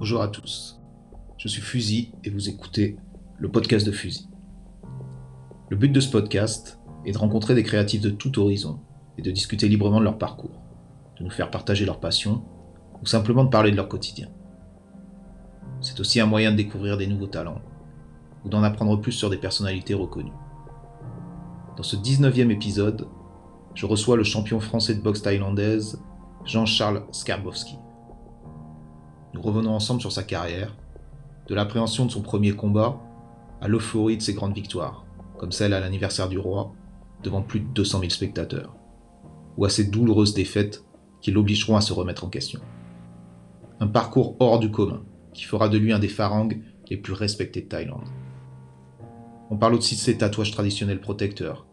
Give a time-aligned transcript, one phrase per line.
[0.00, 0.80] Bonjour à tous,
[1.36, 2.96] je suis Fusil et vous écoutez
[3.36, 4.30] le podcast de Fusil.
[5.68, 8.80] Le but de ce podcast est de rencontrer des créatifs de tout horizon
[9.18, 10.62] et de discuter librement de leur parcours,
[11.18, 12.42] de nous faire partager leur passion
[13.02, 14.30] ou simplement de parler de leur quotidien.
[15.82, 17.60] C'est aussi un moyen de découvrir des nouveaux talents
[18.46, 20.32] ou d'en apprendre plus sur des personnalités reconnues.
[21.76, 23.06] Dans ce 19e épisode,
[23.74, 26.02] je reçois le champion français de boxe thaïlandaise,
[26.46, 27.76] Jean-Charles Skarbowski.
[29.32, 30.74] Nous revenons ensemble sur sa carrière,
[31.46, 33.00] de l'appréhension de son premier combat
[33.60, 35.04] à l'euphorie de ses grandes victoires,
[35.38, 36.72] comme celle à l'anniversaire du roi,
[37.22, 38.74] devant plus de 200 000 spectateurs,
[39.56, 40.84] ou à ses douloureuses défaites
[41.20, 42.60] qui l'obligeront à se remettre en question.
[43.78, 47.60] Un parcours hors du commun, qui fera de lui un des pharangues les plus respectés
[47.62, 48.08] de Thaïlande.
[49.50, 51.66] On parle aussi de ses tatouages traditionnels protecteurs,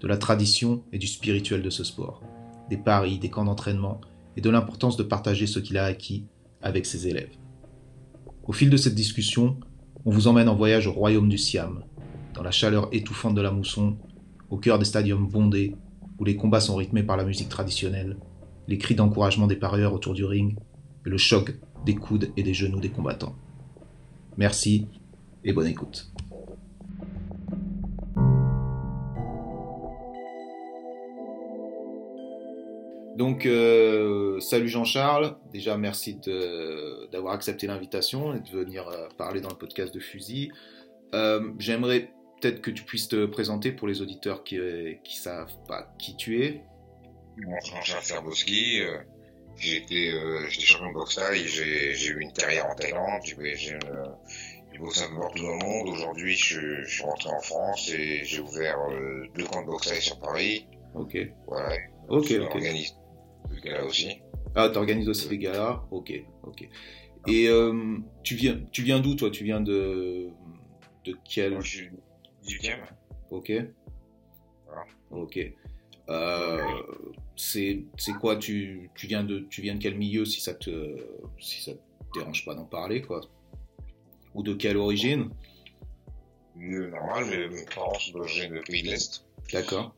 [0.00, 2.22] de la tradition et du spirituel de ce sport,
[2.70, 4.00] des paris, des camps d'entraînement
[4.36, 6.26] et de l'importance de partager ce qu'il a acquis
[6.62, 7.36] avec ses élèves.
[8.44, 9.58] Au fil de cette discussion,
[10.04, 11.84] on vous emmène en voyage au royaume du Siam,
[12.34, 13.96] dans la chaleur étouffante de la mousson,
[14.50, 15.76] au cœur des stadiums bondés,
[16.18, 18.16] où les combats sont rythmés par la musique traditionnelle,
[18.68, 20.56] les cris d'encouragement des parieurs autour du ring,
[21.06, 23.34] et le choc des coudes et des genoux des combattants.
[24.36, 24.86] Merci
[25.44, 26.11] et bonne écoute.
[33.16, 35.36] Donc, euh, salut Jean-Charles.
[35.52, 36.18] Déjà, merci
[37.12, 40.50] d'avoir accepté l'invitation et de venir euh, parler dans le podcast de Fusil.
[41.14, 42.10] Euh, j'aimerais
[42.40, 46.42] peut-être que tu puisses te présenter pour les auditeurs qui ne savent pas qui tu
[46.42, 46.64] es.
[47.36, 48.80] Jean-Charles Serboski,
[49.56, 50.12] j'ai été
[50.48, 53.20] champion de boxe et j'ai eu une carrière en Thaïlande.
[53.24, 55.88] J'ai boxé un peu partout dans le monde.
[55.90, 58.78] Aujourd'hui, je, suis rentré en France et j'ai ouvert
[59.34, 60.66] deux camps de boxe sur Paris.
[60.94, 61.16] Ok.
[61.46, 61.76] Voilà.
[62.08, 63.01] Ok, ok
[63.84, 64.20] aussi.
[64.54, 66.12] Ah, t'organises aussi des galas Ok,
[66.42, 66.68] ok.
[67.28, 69.30] Et euh, tu viens, tu viens d'où toi?
[69.30, 70.28] Tu viens de
[71.04, 71.90] de quel Je suis
[72.44, 72.78] 18e.
[73.30, 73.52] Ok.
[75.10, 75.38] Ok.
[76.08, 76.58] Euh,
[77.36, 78.36] c'est c'est quoi?
[78.36, 80.96] Tu, tu viens de tu viens de quel milieu si ça te
[81.38, 83.20] si ça te dérange pas d'en parler quoi?
[84.34, 85.30] Ou de quelle origine?
[86.56, 89.24] Normal, mes parents sont d'origine de pays de l'Est.
[89.52, 89.94] D'accord.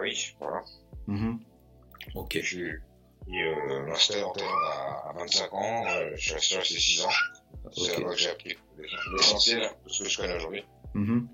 [0.00, 0.64] Oui, voilà.
[1.06, 1.36] Mm
[2.14, 2.38] Ok.
[2.40, 2.72] Je suis
[3.30, 7.08] euh, master en Thaïlande à, 25 ans, euh, je suis resté 6 ans.
[7.72, 8.56] C'est là-bas que j'ai appris
[9.12, 10.64] l'essentiel de ce que je connais aujourd'hui.
[10.94, 11.26] Mm-hmm.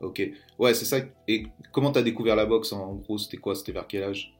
[0.00, 0.22] Ok.
[0.58, 0.98] Ouais, c'est ça.
[1.26, 3.18] Et comment t'as découvert la boxe en gros?
[3.18, 3.54] C'était quoi?
[3.54, 4.34] C'était vers quel âge?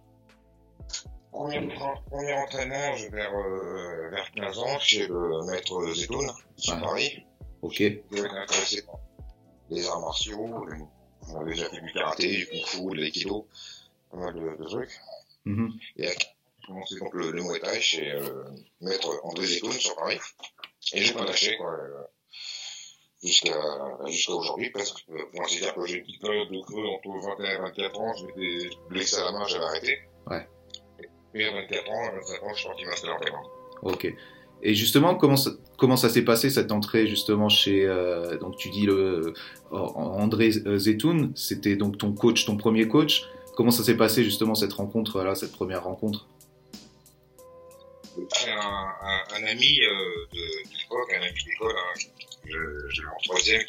[1.31, 1.69] Premier,
[2.11, 7.27] premier entraînement vers, euh, vers 15 ans chez le maître Zetoun, sur Paris.
[7.63, 7.77] Ok.
[7.77, 9.01] J'étais intéressé par
[9.71, 10.67] les arts martiaux.
[11.31, 13.47] On avait déjà fait du karaté, du kung fu, de l'aïkido,
[14.11, 14.99] pas mal de, de trucs.
[15.49, 15.71] Mm-hmm.
[15.97, 18.45] Et j'ai commencé donc le, le Muay Thai chez euh,
[18.81, 20.19] maître André Zetoun sur Paris.
[20.93, 21.73] Et j'ai pas lâché, quoi.
[21.73, 22.03] Euh,
[23.23, 23.59] jusqu'à
[24.07, 27.09] jusqu'à aujourd'hui, parce que euh, bon, c'est-à-dire que j'ai une petite période de creux entre
[27.39, 29.99] 21 et 24 ans, j'étais blessé à la main, j'avais arrêté.
[30.27, 30.47] Ouais.
[31.35, 33.47] Et à 24 ans, à 25 ans, je suis parti m'installer en Thaïlande.
[33.83, 34.15] Ok.
[34.61, 38.71] Et justement, comment ça, comment ça s'est passé cette entrée justement chez euh, donc tu
[38.71, 39.33] dis le
[39.71, 43.29] André Zetoun, c'était donc ton coach, ton premier coach.
[43.59, 46.29] Comment ça s'est passé justement cette rencontre là, cette première rencontre?
[48.17, 51.99] J'ai un, un, un, ami euh, de, de l'époque, un ami d'école, hein,
[52.45, 53.65] je, en troisième,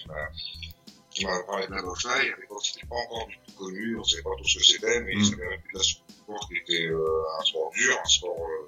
[1.10, 4.04] qui m'a parlé de la boxe À l'époque, c'était pas encore du tout connu, on
[4.04, 7.40] savait pas tout ce que c'était, mais il savait une réputation sport qui était euh,
[7.40, 8.68] un sport dur, un sport, euh,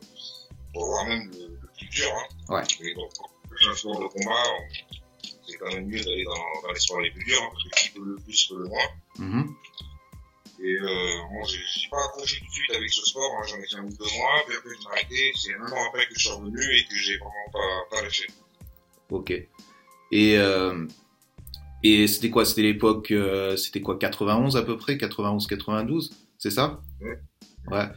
[0.74, 2.12] pour voir même le, le, plus dur.
[2.16, 2.56] Hein.
[2.56, 2.64] Ouais.
[2.84, 3.12] Et donc,
[3.70, 4.44] un sport de combat,
[5.48, 7.84] c'est quand même mieux d'aller dans, dans, les sports les plus durs, hein, parce que
[7.84, 8.90] qui peut le plus peut le moins.
[9.20, 9.54] Mmh.
[10.64, 10.86] Et euh,
[11.32, 13.84] bon, j'ai pas accroché tout de suite avec ce sport, hein, j'en ai fait un
[13.84, 16.62] ou deux mois, puis après j'ai arrêté, c'est un an après que je suis revenu
[16.62, 18.28] et que j'ai vraiment pas, pas lâché.
[19.10, 19.32] Ok.
[19.32, 20.86] Et, euh,
[21.82, 22.46] et c'était quoi?
[22.46, 23.98] C'était l'époque, euh, c'était quoi?
[23.98, 24.98] 91 à peu près?
[24.98, 26.80] 91-92 C'est ça?
[27.02, 27.18] Ouais.
[27.68, 27.88] Ouais.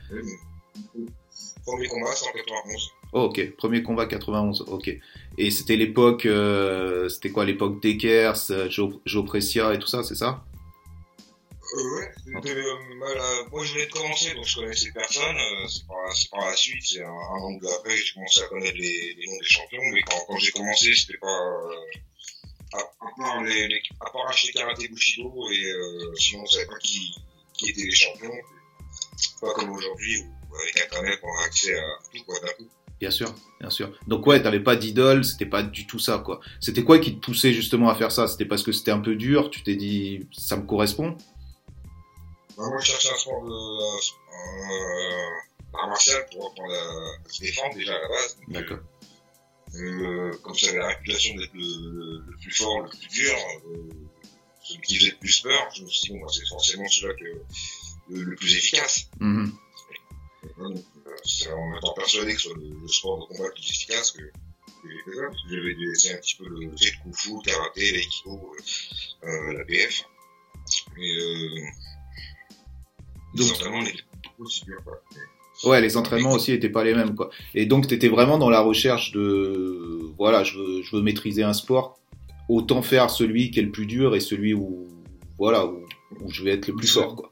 [1.67, 2.91] Premier combat, c'est en 91.
[3.13, 4.91] Oh, ok, premier combat 91, ok.
[5.37, 7.45] Et c'était l'époque, euh, c'était quoi?
[7.45, 10.45] L'époque Dekers, Joe, Joe Precia et tout ça, c'est ça?
[11.77, 12.13] Euh, ouais,
[12.47, 15.37] euh, moi je venais de commencer, donc je connaissais personne.
[15.37, 18.77] Euh, c'est par, par, la suite, c'est un, un an après, j'ai commencé à connaître
[18.77, 19.83] les, les, noms des champions.
[19.93, 21.27] Mais quand, quand j'ai commencé, c'était pas.
[21.27, 21.75] Euh,
[22.73, 26.67] à, à, part les, les, à part acheter Karaté Bushido, et euh, sinon on savait
[26.67, 27.15] pas qui,
[27.53, 28.35] qui étaient les champions.
[29.41, 31.83] Pas comme aujourd'hui, où avec Internet, on a accès à
[32.13, 32.69] tout, quoi, d'un coup.
[33.01, 33.93] Bien sûr, bien sûr.
[34.07, 36.41] Donc ouais, t'avais pas d'idole, c'était pas du tout ça, quoi.
[36.61, 38.29] C'était quoi qui te poussait justement à faire ça?
[38.29, 41.17] C'était parce que c'était un peu dur, tu t'es dit, ça me correspond?
[42.57, 45.31] Moi, je cherchais un sport de euh,
[45.75, 48.39] art martial pour apprendre à, se défendre déjà à la base.
[48.49, 48.79] D'accord.
[49.75, 53.35] Euh, comme ça avait la réputation d'être le, le, plus fort, le plus dur,
[53.67, 53.91] euh,
[54.63, 57.15] celui qui faisait le plus peur, je me suis dit, bon, bah, c'est forcément celui-là
[57.15, 57.25] que,
[58.11, 59.09] le, le, plus efficace.
[59.19, 59.51] Mm -hmm.
[60.59, 60.85] Donc,
[61.25, 64.13] c'est en étant persuadé que ce soit le, le, sport de combat le plus efficace
[64.13, 64.23] que,
[65.51, 68.55] j'avais laissé un petit peu le fait de kung fu, le karaté, l'aïkido,
[69.25, 70.05] euh, la BF.
[70.97, 71.67] Mais euh,
[73.35, 74.03] Donc, les entraînements n'étaient
[74.85, 75.69] pas.
[75.69, 77.31] Ouais, les entraînements aussi étaient pas les mêmes, quoi.
[77.55, 81.43] Et donc, tu étais vraiment dans la recherche de, voilà, je veux, je veux maîtriser
[81.43, 81.99] un sport,
[82.49, 84.89] autant faire celui qui est le plus dur et celui où,
[85.39, 85.85] voilà, où,
[86.21, 87.31] où je vais être le plus fort, quoi.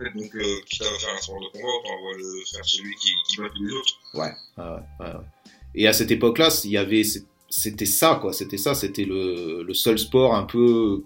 [0.00, 3.36] Donc, euh, quitte à faire un sport de combat, va le faire celui qui, qui
[3.36, 4.00] bat tous les autres.
[4.14, 4.64] Ouais, ouais,
[4.98, 5.24] ouais, ouais.
[5.76, 7.04] Et à cette époque-là, il y avait,
[7.48, 8.32] c'était ça, quoi.
[8.32, 11.04] C'était ça, c'était le, le seul sport un peu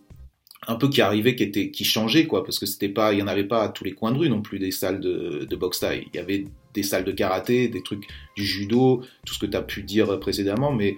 [0.67, 3.23] un peu qui arrivait, qui était, qui changeait, quoi, parce que c'était pas, il y
[3.23, 5.57] en avait pas à tous les coins de rue non plus des salles de, de
[5.57, 6.09] boxe taille.
[6.13, 9.57] Il y avait des salles de karaté, des trucs du judo, tout ce que tu
[9.57, 10.97] as pu dire précédemment, mais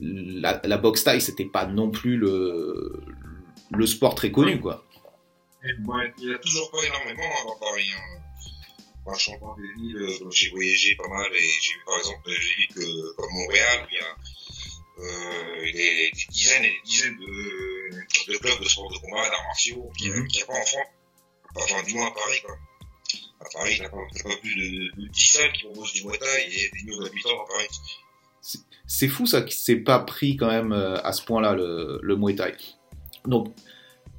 [0.00, 3.00] la, la boxe taille, c'était pas non plus le,
[3.72, 4.84] le sport très connu, quoi.
[5.64, 7.88] Et bon, il y a toujours pas énormément à Paris.
[7.96, 8.22] Hein.
[9.06, 13.14] Comprends des villes, euh, j'ai voyagé pas mal et j'ai vu par exemple villes que,
[13.14, 14.16] comme Montréal, où il y a
[14.98, 19.44] euh, des, des, dizaines et des dizaines de, de clubs de sport de combat, d'arts
[19.44, 20.86] martiaux, qu'il n'y a, a, pas en France.
[21.56, 22.56] Enfin, du moins à Paris, quoi.
[23.40, 26.04] À Paris, il n'y a, a, pas plus de, de 10 salles qui proposent du
[26.04, 27.68] Muay Thai et des millions d'habitants à Paris.
[28.86, 32.16] C'est fou ça qui s'est pas pris quand même euh, à ce point-là le, le
[32.16, 32.54] Muay Thai.
[33.26, 33.54] Donc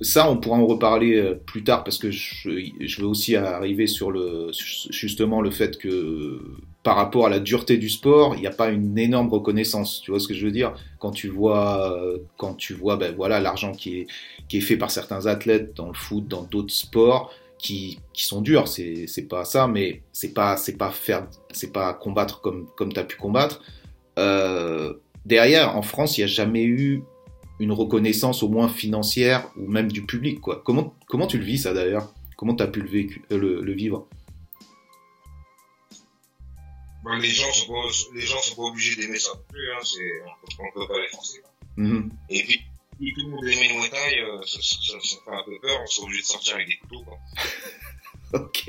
[0.01, 4.11] ça, on pourra en reparler euh, plus tard parce que je, veux aussi arriver sur
[4.11, 4.51] le
[4.89, 6.39] justement le fait que
[6.83, 10.01] par rapport à la dureté du sport, il n'y a pas une énorme reconnaissance.
[10.01, 10.73] Tu vois ce que je veux dire?
[10.99, 11.99] Quand tu vois,
[12.38, 14.07] quand tu vois, ben voilà, l'argent qui est
[14.47, 18.41] qui est fait par certains athlètes dans le foot, dans d'autres sports, qui, qui sont
[18.41, 18.67] durs.
[18.67, 23.17] C'est pas ça, mais c'est pas pas faire, c'est pas combattre comme comme t'as pu
[23.17, 23.61] combattre.
[24.19, 24.94] Euh,
[25.25, 27.03] derrière, en France, il n'y a jamais eu
[27.59, 30.39] une reconnaissance au moins financière ou même du public.
[30.42, 30.62] Quoi.
[30.65, 32.13] Comment, comment tu le vis ça d'ailleurs?
[32.38, 34.07] Comment tu as pu le, vécu, le, le vivre?
[37.04, 39.80] Ben, Les gens sont pas, les gens sont pas obligés d'aimer ça non plus, hein,
[39.83, 40.21] c'est,
[40.59, 41.42] on peut pas les forcer.
[41.77, 42.09] Mm -hmm.
[42.30, 42.62] Et puis,
[43.00, 45.59] si tout le monde aimait le Muay Thai, euh, ça, ça, ça, fait un peu
[45.62, 47.04] peur, on serait obligé de sortir avec des couteaux.
[47.04, 47.18] Quoi.
[48.42, 48.59] ok,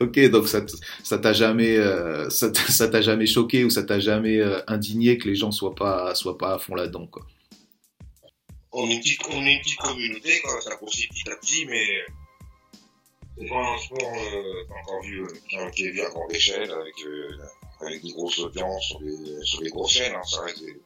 [0.00, 0.60] ok, donc ça,
[1.02, 2.50] ça t'a jamais, euh, ça,
[2.88, 6.38] t'a jamais choqué ou ça t'a jamais euh, indigné que les gens soient pas, soient
[6.38, 7.26] pas à fond là-dedans, quoi?
[8.72, 11.66] On est une petite, on est une petite communauté, quoi, ça grossit petit à petit,
[11.66, 11.86] mais
[13.38, 16.94] c'est pas un sport euh, encore vu, euh, qui est vu à grande échelle, avec,
[17.04, 17.38] euh,
[17.80, 20.80] avec des grosses audiences sur les, sur les grosses chaînes, hein, ça reste des,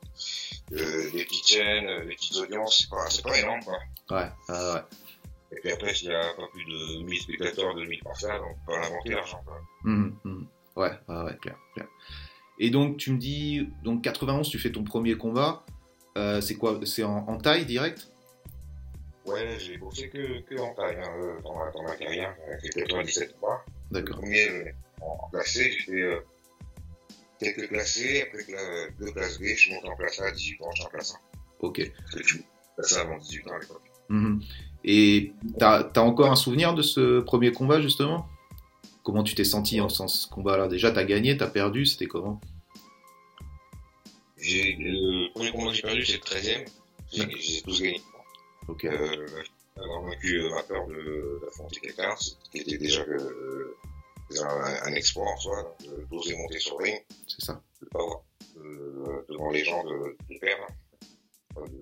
[0.72, 3.78] euh, des petites chaînes, des petites audiences, c'est pas, c'est pas énorme, quoi.
[4.10, 4.80] Ouais, ah ouais.
[5.56, 8.72] Et puis après, s'il y a pas plus de 1000 spectateurs, 2000 par on peut
[8.72, 9.60] pas inventer l'argent, quoi.
[9.84, 10.46] Mmh, mmh.
[10.76, 11.86] Ouais, ah ouais, clair, clair.
[12.58, 15.64] Et donc, tu me dis, donc 91, tu fais ton premier combat.
[16.16, 18.08] Euh, c'est quoi C'est en, en, taille direct?
[19.26, 22.34] Ouais, j'ai bossé que, que en taille hein, dans, ma, dans ma carrière.
[22.62, 23.64] J'ai fait 97 mois.
[23.90, 24.16] D'accord.
[24.20, 26.20] Premier en classé, j'ai fait euh,
[27.40, 28.22] quelques classés.
[28.22, 28.44] Après
[28.98, 30.90] deux classes B, je suis monté en classe A à 18 ans, je suis en
[30.90, 31.18] classe 1.
[31.60, 31.92] Ok.
[31.98, 32.44] Parce que tu
[32.76, 33.82] classé avant 18 ans à l'époque.
[34.08, 34.44] Mm -hmm.
[34.84, 38.28] Et t'as as encore un souvenir de ce premier combat justement?
[39.02, 40.68] Comment tu t'es senti en ce combat-là?
[40.68, 42.40] Déjà, t'as gagné, t'as perdu, c'était comment?
[44.44, 48.00] J'ai le premier combat que j'ai perdu, c'est le 13 e J'ai tous gagné.
[48.68, 48.84] Ok.
[48.84, 49.26] Euh,
[49.76, 50.86] avoir vaincu ma peur
[51.42, 52.14] d'affronter quelqu'un,
[52.50, 53.76] qui était déjà euh,
[54.38, 55.76] un, un, exploit en soi,
[56.10, 57.04] d'oser monter sur le ring.
[57.26, 57.62] C'est ça.
[57.80, 58.22] De pas avoir
[58.58, 60.66] euh, devant les gens de, de perdre.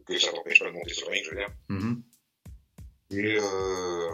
[0.06, 1.54] Que ça t'empêche pas de monter sur le ring, je veux dire.
[1.68, 1.96] -hmm.
[3.10, 4.08] Et euh,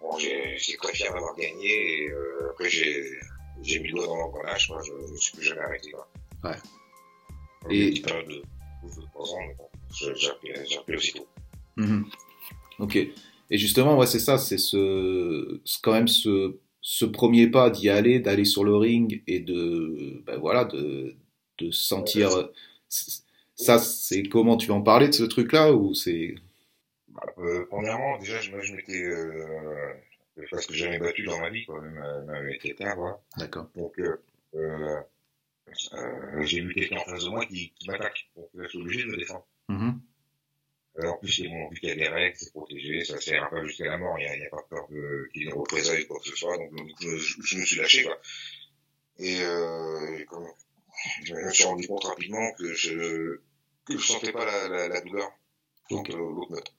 [0.00, 2.04] bon, j'ai très fier d'avoir gagné.
[2.04, 4.72] Et euh, après, j'ai mis le doigt dans l'engrenage.
[4.86, 5.90] Je ne suis plus jamais arrêté.
[5.90, 6.08] Quoi.
[6.44, 6.56] Ouais.
[7.70, 8.42] Et une période de
[8.88, 11.26] 2-3 ans, bon, j'ai aussitôt.
[11.76, 12.04] Mm -hmm.
[12.78, 12.96] Ok.
[12.96, 18.18] Et justement, ouais, c'est ça, c'est ce, quand même ce, ce premier pas d'y aller,
[18.20, 21.14] d'aller sur le ring et de, ben voilà, de,
[21.58, 22.28] de sentir.
[23.54, 26.34] Ça, c'est comment tu vas en parler de ce truc-là ou c'est?
[27.38, 29.92] Euh, premièrement, déjà, je, je m'étais euh,
[30.50, 31.94] presque jamais battu dans ma vie, quoi, même,
[32.26, 33.22] même avec quelqu'un, quoi.
[33.36, 33.68] D'accord.
[33.76, 34.16] Donc, euh,
[35.68, 38.30] euh, euh, j'ai eu quelqu'un en face de moi qui, qui m'attaque.
[38.36, 39.46] Donc, je suis obligé de me défendre.
[39.68, 39.94] Mm -hmm.
[40.98, 43.64] Alors, en plus, bon, vu qu'il y a des règles, c'est protégé, ça sert pas
[43.64, 46.06] jusqu'à la mort, il n'y a, a, pas peur qu'il y ait une représailles ou
[46.08, 48.18] quoi que ce soit, donc, donc je, je, me suis lâché, quoi.
[49.18, 50.48] Et, euh, comme,
[51.24, 53.40] je me suis rendu compte rapidement que je,
[53.86, 55.30] que je sentais pas la, la, la douleur.
[55.90, 56.72] Donc, euh, l'autre.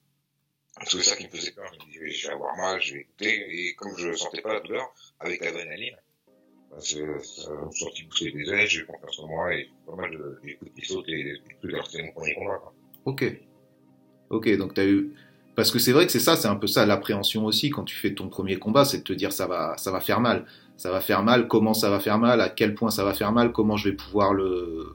[0.76, 1.70] Parce que c'est ça qui me faisait peur.
[1.72, 3.32] Je me disais, je vais avoir mal, je vais écouter.
[3.48, 5.96] Et comme je sentais pas la douleur, avec l'adrénaline,
[6.74, 10.70] M'a sorti pousser des ailes, j'ai confiance en moi et pas mal de des coups
[10.70, 12.58] de pistolet et des trucs alors mon premier combat.
[12.58, 12.74] Quoi.
[13.04, 13.40] Ok.
[14.30, 15.12] Ok, donc tu as eu.
[15.54, 17.94] Parce que c'est vrai que c'est ça, c'est un peu ça l'appréhension aussi quand tu
[17.94, 20.46] fais ton premier combat, c'est de te dire ça va, ça va faire mal.
[20.76, 23.30] Ça va faire mal, comment ça va faire mal, à quel point ça va faire
[23.30, 24.90] mal, comment je vais pouvoir le,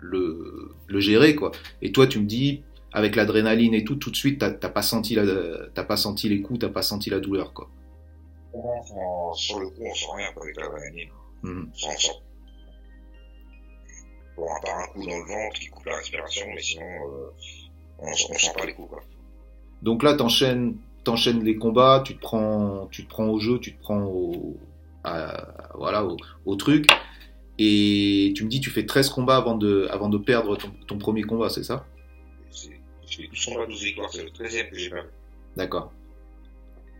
[0.00, 1.52] le, le gérer, quoi.
[1.82, 5.14] Et toi, tu me dis, avec l'adrénaline et tout, tout de suite, t'as pas senti
[5.14, 5.24] la,
[5.74, 7.68] t'as pas senti les coups, t'as pas senti la douleur, quoi.
[9.34, 10.68] Sur le coup, on sent rien avec la
[11.44, 11.66] On
[11.96, 12.12] sent.
[14.36, 17.30] Bon, à part un coup dans le ventre qui coupe la respiration, mais sinon, euh,
[17.98, 19.02] on, on sent pas les coups quoi.
[19.82, 23.74] Donc là, t'enchaînes, t'enchaînes les combats, tu te prends, tu te prends au jeu, tu
[23.76, 24.56] te prends au,
[25.04, 26.16] à- voilà, au,
[26.46, 26.86] au truc.
[27.60, 30.98] Et tu me dis, tu fais 13 combats avant de, avant de perdre ton, ton
[30.98, 31.84] premier combat, c'est ça?
[32.52, 35.08] J'ai fait 12 combats, 12 victoires, c'est le 13e que j'ai perdu.
[35.56, 35.92] D'accord.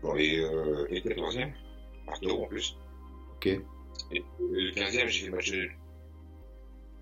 [0.02, 1.52] Dans les, euh, les 14e,
[2.06, 2.76] par en plus.
[3.36, 3.60] Ok.
[4.12, 5.72] Et le 15e, j'ai fait match nul.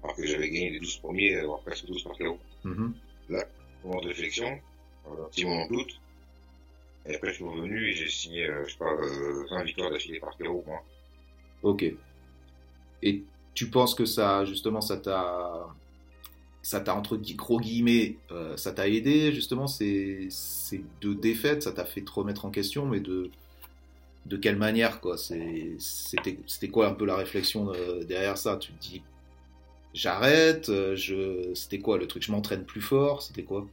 [0.02, 2.38] Alors que j'avais gagné les 12 premiers, euh, presque 12 par KO.
[2.64, 2.94] Mhm.
[3.84, 4.58] Moment de réflexion,
[5.06, 6.00] euh, un petit moment de doute.
[7.08, 9.90] Et après, je suis revenu et j'ai signé, euh, je sais pas, euh, 20 victoires
[9.90, 10.82] d'affilée par KO, moi.
[11.62, 11.84] Ok.
[13.02, 13.22] Et
[13.54, 15.68] tu penses que ça, justement, ça t'a,
[16.62, 21.72] ça t'a entre gros guillemets, euh, ça t'a aidé justement ces, ces deux défaites, ça
[21.72, 23.30] t'a fait te remettre en question, mais de,
[24.26, 28.56] de quelle manière quoi C'est- C'était, quoi un peu la réflexion euh, derrière ça?
[28.58, 29.02] Tu te dis,
[29.94, 32.22] j'arrête, euh, je, c'était quoi le truc?
[32.24, 33.66] Je m'entraîne plus fort, c'était quoi?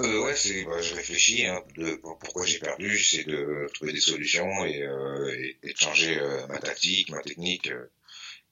[0.00, 3.92] Euh, ouais, c'est, bah, je réfléchis, hein, de pour- pourquoi j'ai perdu, j'essaie de trouver
[3.92, 7.70] des solutions et, euh, et, et de changer euh, ma tactique, ma technique.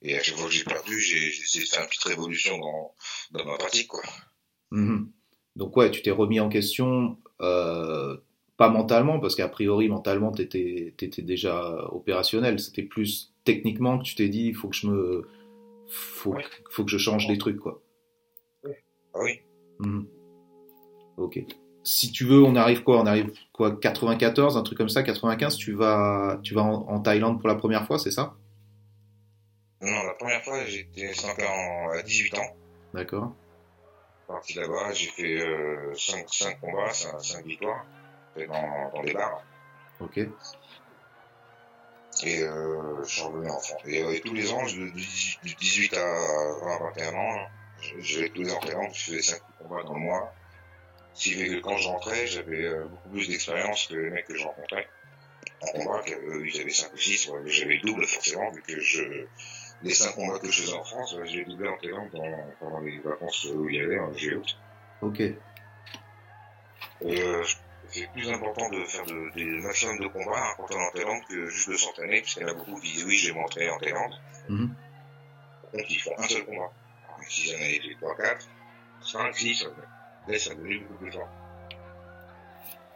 [0.03, 2.95] et à chaque fois que j'ai perdu, j'ai essayé de faire une petite révolution dans,
[3.31, 4.03] dans ma pratique, quoi.
[4.71, 5.11] Mhm.
[5.55, 7.17] Donc ouais, tu t'es remis en question,
[8.57, 12.59] pas mentalement, parce qu'a priori mentalement t'étais étais déjà opérationnel.
[12.59, 15.27] C'était plus techniquement que tu t'es dit, il faut que je me,
[15.89, 16.43] faut, Ouais.
[16.71, 17.81] faut que je change des trucs quoi.
[19.13, 19.41] Ah oui.
[19.79, 20.07] Mhm.
[21.17, 21.39] Ok.
[21.83, 22.99] Si tu veux, on arrive quoi?
[22.99, 23.75] On arrive quoi?
[23.75, 25.55] 94, un truc comme ça, 95.
[25.57, 28.35] Tu vas, tu vas en, en Thaïlande pour la première fois, c'est ça?
[29.81, 32.55] Non, la première fois, j'étais 5 ans à 18 ans.
[32.93, 33.33] D'accord.
[34.27, 37.85] Parti là-bas, j'ai fait euh, 5, 5 combats, 5, 5 victoires,
[38.47, 39.41] dans, dans des bars.
[39.99, 40.17] Ok.
[42.23, 43.81] Et euh, je suis revenu en France.
[43.85, 46.05] Et, euh, et tous les ans, du 18 du 18 à
[46.61, 47.47] 20, 21 ans,
[47.81, 50.33] je- je vais tous les ans en Thaïlande, je faisais 5 combats dans le mois.
[51.13, 54.25] Ce qui fait que quand je rentrais, j'avais euh, beaucoup plus d'expérience que les mecs
[54.25, 54.87] que je rencontrais
[55.61, 58.79] en combat, qu'eux, ils avaient 5 ou 6, moi, j'avais le double forcément, vu que
[58.79, 59.25] je,
[59.81, 62.79] les 5 combats que je faisais en France, euh, les doublais en Thaïlande dans- pendant
[62.79, 64.41] les vacances où il y avait, en juillet.
[65.01, 65.19] Ok.
[65.19, 65.35] Et
[67.21, 67.43] euh,
[67.95, 71.69] c'est plus important de faire de, des maximum de combats est en Thaïlande que juste
[71.69, 73.77] de s'entraîner, parce qu'il y en a beaucoup qui disent oui, je vais m'entraîner en
[73.77, 74.13] Thaïlande.
[74.49, 74.69] Mhm.
[75.61, 76.71] Par contre, ils font un seul combat.
[77.07, 78.47] Alors, si j'en ai fait 3, 4,
[79.01, 79.65] 5, 6, ça
[80.27, 81.29] là, ça devenu beaucoup plus fort.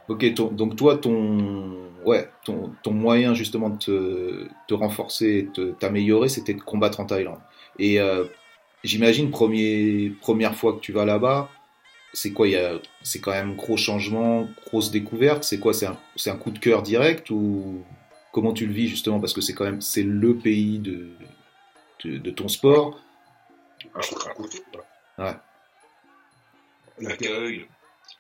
[0.08, 5.72] Ok, ton- donc toi, ton, ouais, ton, ton moyen justement de te, te renforcer, de
[5.72, 7.39] t'améliorer, c'était de combattre en Thaïlande.
[7.77, 8.25] Et euh,
[8.84, 11.50] j'imagine, premier, première fois que tu vas là-bas,
[12.13, 12.48] c'est quoi
[13.04, 15.44] C'est quand même gros changement, grosse découverte.
[15.44, 17.84] C'est quoi C'est un, coup de cœur direct ou
[18.32, 19.20] comment tu le vis justement?
[19.20, 21.10] Parce que c'est quand même c'est le pays de,
[22.04, 23.00] de, de ton sport.
[23.96, 24.86] Un coup, un coup de quoi.
[25.18, 25.36] Ouais.
[27.00, 27.68] L'accueil,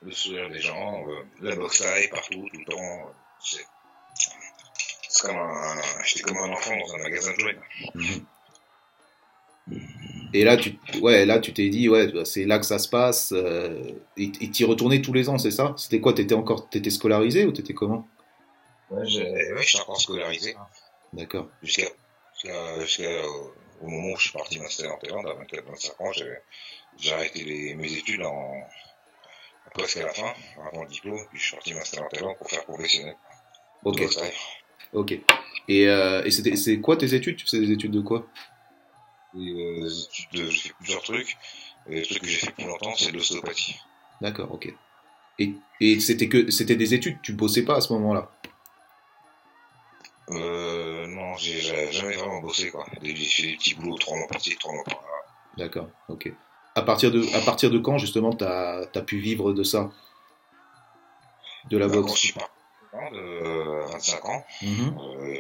[0.03, 2.77] le sourire des gens, euh, la boxe taille partout, tout le temps.
[2.77, 7.57] euh, C'est, comme un, j'étais comme un enfant dans un magasin de jouets.
[7.95, 8.25] Mhm.
[10.33, 13.31] Et là, tu, ouais, là, tu t'es dit, ouais, c'est là que ça se passe.
[13.35, 13.81] euh,
[14.17, 15.73] et t'y retournais tous les ans, c'est ça?
[15.77, 18.07] C'était quoi T'étais encore, t'étais scolarisé ou t'étais comment?
[18.91, 20.55] Ouais, j'ai, ouais, j'étais encore scolarisé.
[20.55, 20.65] hein.
[21.13, 21.47] D'accord.
[21.63, 21.87] jusqu'à
[22.33, 23.23] jusqu'à jusqu'à, euh,
[23.81, 26.41] au moment où je suis parti m'installer en Thaïlande à 24-25 ans j'avais
[26.99, 28.53] j'ai arrêté les, mes études en
[29.73, 30.31] presque à la fin
[30.71, 33.15] avant le diplôme puis je suis parti m'installer en Thaïlande pour faire professionnel
[33.83, 34.03] Ok.
[34.93, 35.11] Ok.
[35.67, 37.37] Et, euh, et c'était, c'est quoi tes études?
[37.37, 38.27] Tu faisais des études de quoi?
[39.35, 39.89] Et, euh,
[40.33, 41.37] de- j'ai fait plusieurs trucs
[41.89, 43.75] et le truc que j'ai fait plus longtemps c'est de l'ostéopathie
[44.21, 44.51] D'accord.
[44.53, 44.73] Ok.
[45.37, 47.21] Et, et c'était que, c'était des études.
[47.21, 48.29] Tu bossais pas à ce moment-là?
[50.31, 54.55] euh, non j'ai jamais vraiment bossé quoi j'ai fait des petits boulots trois mois par-ci
[54.57, 55.07] trois mois par-là
[55.57, 55.89] D'accord.
[56.07, 56.31] Ok.
[56.75, 59.91] À partir de, à partir de quand justement t'as, t'as pu vivre de ça?
[61.69, 62.19] De la Bah, quand je boxe.
[62.19, 62.53] suis parti
[63.13, 64.97] de 25 ans Mhm.
[64.99, 65.39] Euh,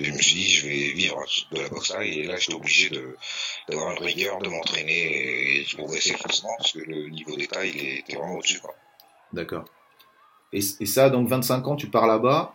[0.00, 2.90] je me suis dit, je vais vivre de la boxe thaï, et là, j'étais obligé
[2.90, 3.16] de,
[3.68, 7.98] d'avoir une rigueur, de m'entraîner et de progresser forcément, parce que le niveau tailles, il
[7.98, 8.74] était vraiment au-dessus, quoi.
[9.32, 9.64] D'accord.
[10.52, 12.54] Et, et ça, donc 25 ans, tu pars là-bas.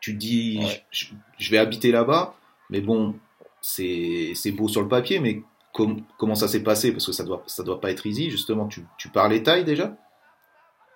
[0.00, 1.06] tu te dis, je,
[1.38, 2.34] je vais habiter là-bas,
[2.70, 3.14] mais bon,
[3.60, 5.42] c'est beau sur le papier, mais
[5.72, 6.92] comment ça s'est passé?
[6.92, 8.66] Parce que ça doit, ça doit pas être easy, justement.
[8.66, 9.96] Tu, tu parlais taille déjà?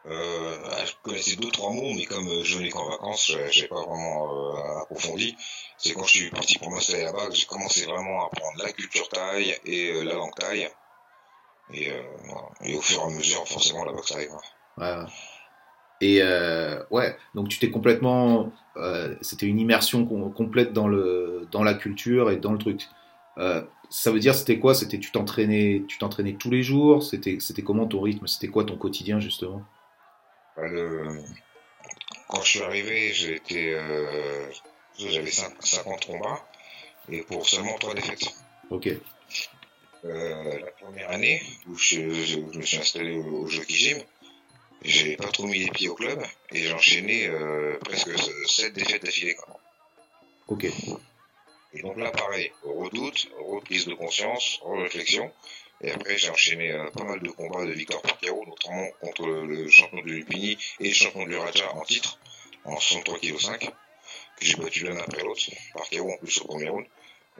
[0.06, 4.56] Euh, je connaissais deux trois mots, mais comme je venais qu'en vacances, j'ai pas vraiment
[4.56, 5.36] euh, approfondi.
[5.78, 8.72] C'est quand je suis parti pour m'installer là-bas que j'ai commencé vraiment à apprendre la
[8.72, 10.68] culture taille et euh, la langue taille.
[11.72, 14.30] Et, euh, au fur et à mesure, forcément, la boxe arrive.
[14.76, 15.04] Ouais.
[16.00, 18.50] Et euh, ouais, donc tu t'es complètement,
[19.20, 22.88] c'était une immersion complète dans le dans la culture et dans le truc.
[23.36, 24.74] ça veut dire c'était quoi?
[24.74, 27.04] C'était tu t'entraînais, tu t'entraînais tous les jours?
[27.04, 28.26] C'était comment ton rythme?
[28.26, 29.62] C'était quoi ton quotidien justement?
[30.56, 34.50] Quand je suis arrivé, j'étais, euh,
[34.98, 36.46] j'avais 50 combats
[37.08, 38.34] et pour seulement 3 défaites.
[38.70, 38.88] Ok.
[40.04, 43.98] Euh, la première année où je, me suis installé au, jeu Kijim,
[44.82, 48.10] j'ai pas trop mis les pieds au club et j'ai enchaîné euh, presque
[48.48, 49.36] 7 défaites d'affilée.
[50.48, 50.66] Ok.
[51.74, 55.32] Et donc là, pareil, redoute, reprise de conscience, réflexion.
[55.82, 59.26] Et après, j'ai enchaîné euh, pas mal de combats de victoire par KO, notamment contre
[59.26, 62.18] le, champion de Lupini et le champion de Raja en titre,
[62.64, 65.42] en 63 kg 5, que j'ai battu l'un après l'autre,
[65.74, 66.86] par KO en plus au premier round.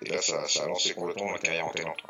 [0.03, 2.01] Et là, ça, ça a lancé complètement ma carrière en Thaïlande.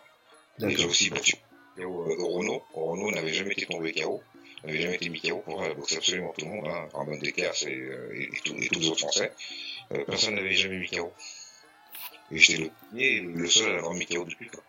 [0.61, 1.35] Et j'ai aussi battu
[1.77, 2.63] KO euh, Renault.
[2.73, 4.23] Renault n'avait jamais été tombé KO,
[4.65, 7.51] n'avait jamais été mis KO pour la boxe absolument tout le monde, hein, Ramon Decker
[7.67, 9.33] euh, et, tous les autres Français.
[9.93, 11.13] Euh, personne n'avait jamais mis KO.
[12.31, 14.49] Et j'étais le premier le seul à avoir mis KO depuis.
[14.49, 14.63] Quoi.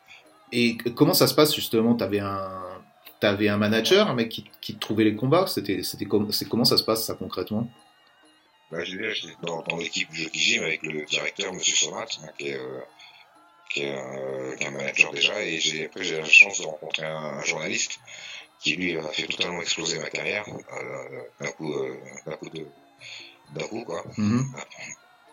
[0.56, 1.96] Et comment ça se passe justement?
[1.96, 2.62] T'avais un,
[3.24, 5.48] avais un manager, un mec qui, qui te trouvait les combats?
[5.48, 7.68] C'était, comment ça se passe ça concrètement?
[8.72, 11.60] Bah, J'étais dans, dans l'équipe du Gym avec le directeur, M.
[11.60, 12.80] Somat, hein, qui, est, euh,
[13.72, 16.66] qui, est, euh, qui, est, un manager déjà, et j'ai, après j'ai la chance de
[16.66, 18.00] rencontrer un, journaliste
[18.60, 22.68] qui lui a fait totalement exploser ma carrière euh, d'un coup, euh, d'un coup de
[23.56, 24.04] d'un coup quoi.
[24.18, 24.44] Mm-hmm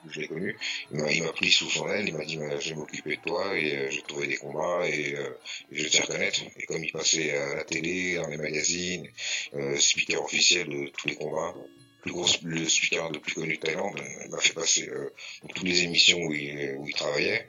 [0.09, 0.57] je l'ai connu.
[0.93, 3.77] Il m'a pris sous son aile, il m'a dit je vais m'occuper de toi et
[3.77, 5.31] euh, j'ai trouvé des combats et, euh,
[5.71, 6.41] je vais te reconnaître.
[6.59, 9.07] Et comme il passait à la télé, dans les magazines,
[9.55, 11.55] euh, speaker officiel de tous les combats,
[12.07, 15.11] le speaker le plus connu de Thaïlande, il m'a fait passer euh,
[15.43, 17.47] dans toutes les émissions où il, où il travaillait.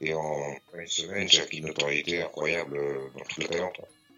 [0.00, 2.78] Et en une semaine, j'ai acquis une notoriété incroyable
[3.16, 3.72] dans toute la Thaïlande.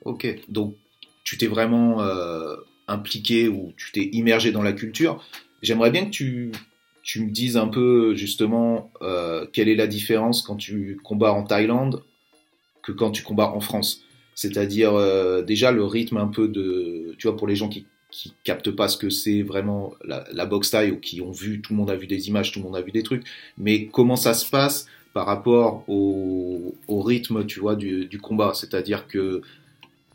[0.05, 0.77] Ok, donc
[1.25, 2.01] tu t'es vraiment
[2.89, 5.25] impliqué ou tu t'es immergé dans la culture.
[5.63, 6.53] J'aimerais bien que tu
[7.07, 11.45] tu me dises un peu justement euh, quelle est la différence quand tu combats en
[11.45, 12.03] Thaïlande
[12.83, 14.03] que quand tu combats en France?
[14.35, 18.33] C'est-à-dire euh, déjà le rythme un peu de, tu vois, pour les gens qui qui
[18.45, 21.75] captent pas ce que c'est vraiment la, la boxe thaï ou qui ont vu, tout
[21.75, 23.25] le monde a vu des images, tout le monde a vu des trucs,
[23.59, 28.53] mais comment ça se passe par rapport au, au rythme, tu vois, du, du combat?
[28.55, 29.43] C'est-à-dire que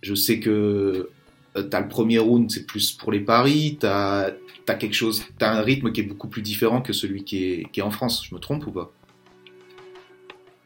[0.01, 1.09] je sais que
[1.57, 4.31] euh, t'as le premier round, c'est plus pour les paris, t'as
[4.67, 7.71] as quelque chose, t'as un rythme qui est beaucoup plus différent que celui qui est,
[7.71, 8.25] qui est en France.
[8.25, 8.91] Je me trompe ou pas?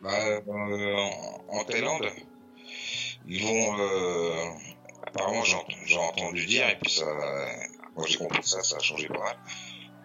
[0.03, 0.11] Bah,
[0.47, 0.95] euh,
[1.49, 2.05] en, Thaïlande,
[3.27, 3.79] ils vont.
[3.79, 4.51] Euh,
[5.07, 7.05] apparemment, j'ai entendu dire, et puis ça.
[7.95, 9.37] Moi j'ai compris ça, ça a changé pas mal.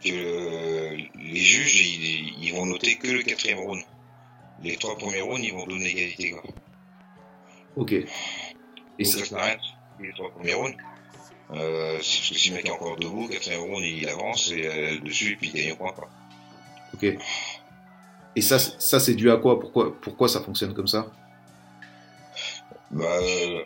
[0.03, 3.83] Que les juges, ils, ils, vont noter que le quatrième round.
[4.63, 6.35] Les trois premiers rounds, ils vont donner l'égalité.
[7.77, 7.93] Ok.
[7.93, 8.07] Et
[8.99, 9.25] Donc, ça
[10.01, 10.77] s'arrête les trois premiers rounds.
[11.53, 15.33] Euh, si, si le mec est encore debout, quatrième round, il avance et euh, dessus,
[15.33, 15.93] et puis il gagne au point.
[15.93, 16.09] Quoi.
[16.95, 17.05] Ok.
[18.37, 19.59] Et ça, ça c'est dû à quoi?
[19.59, 21.11] Pourquoi, pourquoi ça fonctionne comme ça?
[22.93, 23.65] Bah, euh,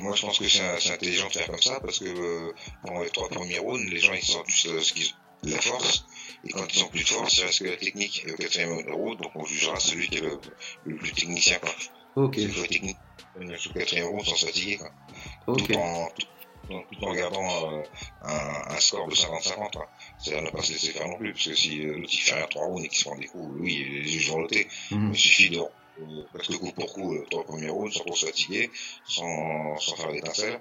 [0.00, 2.52] moi je pense que c'est intelligent de faire comme ça parce que euh,
[2.84, 5.08] pendant les trois premiers rounds, les gens ils sortent juste euh, ce qu'ils
[5.42, 6.04] de la force.
[6.44, 8.72] Et quand ils ont plus de force, il reste que la technique et le quatrième
[8.92, 10.38] round, donc on jugera celui qui est le,
[10.84, 11.58] le plus technicien.
[11.58, 11.70] Quoi.
[12.24, 12.34] Ok.
[12.36, 12.96] C'est le technique
[13.56, 14.76] sous quatrième round sans fatiguer.
[14.76, 14.90] Quoi.
[15.46, 16.08] Tout, en,
[16.68, 17.82] tout, en gardant euh,
[18.22, 19.78] un, un, score de 50-50.
[20.18, 22.46] C'est-à-dire ne pas se laisser faire non plus, parce que si euh, l'autre fait rien
[22.46, 24.68] 3 rounds et qu'il se prend des coups, oui, les juges vont loter.
[24.90, 28.14] Mm Il suffit de euh, presque coup pour coup, le trois premiers rounds, sans trop
[28.14, 28.70] se fatiguer,
[29.06, 30.60] sans, sans faire d'étincelles.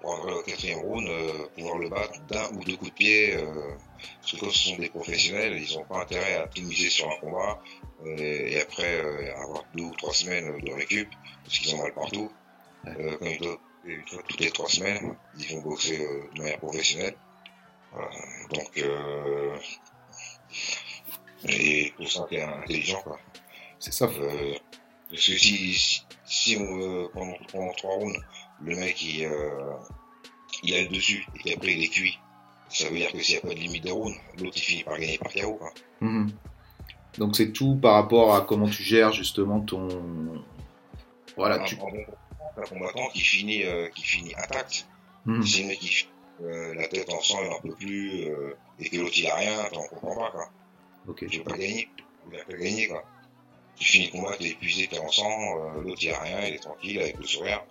[0.00, 3.34] Pour avoir le quatrième round, euh, pouvoir le battre d'un ou deux coups de pied,
[3.34, 3.74] euh,
[4.20, 7.10] parce que comme ce sont des professionnels, ils n'ont pas intérêt à tout miser sur
[7.10, 7.60] un combat,
[8.06, 11.08] euh, et après euh, avoir deux ou trois semaines de récup,
[11.44, 12.30] parce qu'ils ont mal partout.
[12.86, 16.42] Euh, quand ils doivent une fois toutes les trois semaines, ils vont boxer euh, de
[16.42, 17.16] manière professionnelle.
[17.92, 18.10] Voilà.
[18.52, 19.56] Donc, euh,
[21.48, 23.18] et tout ça est intelligent, quoi.
[23.78, 24.06] C'est ça.
[24.06, 24.54] Euh,
[25.10, 28.18] parce que si, si, on, pendant, pendant trois rounds,
[28.62, 29.74] le mec il, euh,
[30.62, 32.18] il a le dessus et qu'après il est cuit,
[32.68, 34.84] ça veut dire que s'il n'y a pas de limite de round, l'autre il finit
[34.84, 35.72] par gagner par KO, quoi.
[36.00, 36.28] Mmh.
[37.18, 39.88] Donc c'est tout par rapport à comment tu gères justement ton.
[41.36, 41.76] Voilà, un, tu.
[42.58, 44.86] Un combattant qui finit, euh, qui finit intact.
[45.26, 45.42] Mmh.
[45.42, 46.08] C'est le mec qui
[46.42, 49.34] euh, la tête en sang, il n'en peut plus, euh, et que l'autre il a
[49.34, 50.48] rien, t'en comprends pas quoi.
[51.08, 51.26] Ok.
[51.28, 53.04] Tu veux pas gagner, tu veux pas gagner, quoi.
[53.76, 56.54] Tu finis le combat, t'es épuisé, t'es en sang, euh, l'autre il a rien, il
[56.54, 57.64] est tranquille, avec le sourire.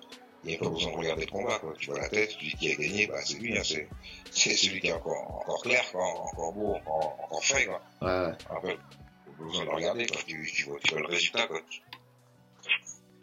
[0.43, 1.73] Il n'y a pas besoin de regarder le combat, quoi.
[1.77, 3.87] Tu vois la tête, tu dis qui a gagné, bah c'est lui, hein, c'est,
[4.31, 7.81] c'est celui qui est encore, encore clair, quoi, encore beau, encore, encore frais, quoi.
[8.01, 8.33] Ouais.
[8.49, 10.21] Après, pas besoin de le regarder, quoi.
[10.25, 11.59] Tu, tu, vois, tu vois le résultat, quoi.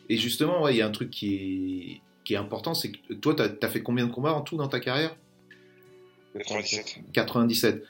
[0.09, 3.15] Et justement, ouais, il y a un truc qui est, qui est important, c'est que
[3.15, 5.17] toi, t'as as fait combien de combats en tout dans ta carrière?
[6.35, 6.99] 97.
[7.13, 7.85] 97.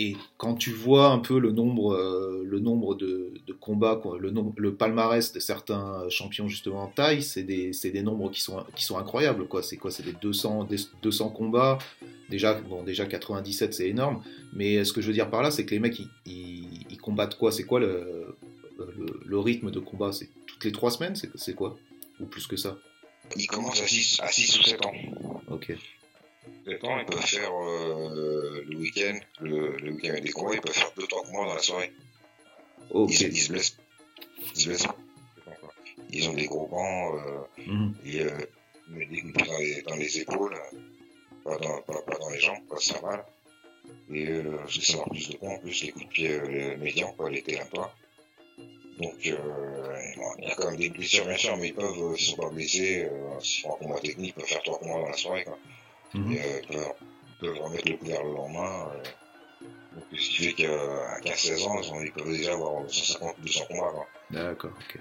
[0.00, 4.32] Et quand tu vois un peu le nombre, euh, le nombre de, de combats, le,
[4.56, 7.72] le palmarès de certains champions justement en taille, c'est des,
[8.04, 9.44] nombres qui sont, qui sont incroyables.
[9.62, 9.90] C'est quoi?
[9.90, 11.78] C'est des 200, des 200 combats.
[12.30, 14.22] Déjà, bon, déjà 97, c'est énorme.
[14.52, 16.98] Mais ce que je veux dire par là, c'est que les mecs, ils, ils- ils
[16.98, 17.50] combattent quoi?
[17.50, 18.36] C'est quoi le,
[18.78, 20.12] le, le rythme de combat?
[20.58, 21.78] Toutes les trois semaines C'est quoi?
[22.20, 22.76] Ou plus que ça?
[23.36, 24.92] Il commence à 6, à 6 ou 7 ans.
[25.48, 25.72] Ok.
[26.66, 30.60] 7 ans, ils peuvent faire euh, le week-end, le, le week-end avec des combats, ils
[30.60, 31.92] peuvent faire 2-3 combats dans la soirée.
[32.90, 33.20] Ok.
[33.20, 33.76] Ils, ils se blessent.
[34.56, 34.86] Ils se blessent.
[36.10, 38.30] Ils ont des gros bancs, euh, et euh,
[38.88, 40.78] ils mettent des coups de pied dans les, dans les épaules, euh,
[41.44, 43.24] pas dans, pas, pas dans les jambes, pas ça mal.
[44.10, 46.48] Et euh, c'est ça avoir plus de points, en plus les coups de pied euh,
[46.48, 47.94] les médians, quoi, les toi.
[48.98, 49.34] Donc euh,
[50.38, 52.50] il y a quand même des blessures bien sûr, mais ils peuvent, s'ils sont pas
[52.50, 53.08] blessés,
[53.40, 55.44] s'ils font un combat technique, ils peuvent faire trois combats dans la soirée.
[55.44, 55.58] Quoi.
[56.14, 56.32] Mhm.
[56.32, 58.90] Et, euh, ils peuvent, remettre le couvert le lendemain.
[58.94, 59.02] Euh,
[59.94, 63.90] donc ce qui fait qu'à 15-16 ans, ils, peuvent déjà avoir 150 200 combats.
[63.90, 64.08] Quoi.
[64.30, 65.00] D'accord, ok.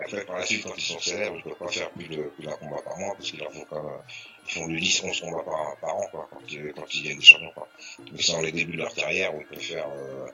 [0.00, 2.22] Après, par la suite, quand ils sont célèbres, ils ne peuvent pas faire plus de-
[2.22, 4.00] plus d'un combat par mois, parce qu'il leur faut quand même,
[4.46, 7.18] ils font du 10, 11 combats par, par an, quoi, quand ils, quand ils gagnent
[7.18, 7.68] des champions, quoi.
[8.12, 10.26] Mais c'est dans les débuts de leur carrière où ils peuvent faire, euh,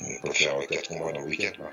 [0.00, 1.64] ils peuvent faire 4 combats dans le week-end.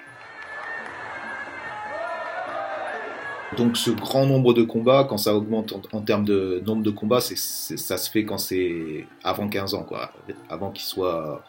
[3.58, 6.90] Donc ce grand nombre de combats, quand ça augmente en, en termes de nombre de
[6.90, 10.12] combats, ça se fait quand c'est avant 15 ans, quoi.
[10.50, 11.44] Avant qu'ils soient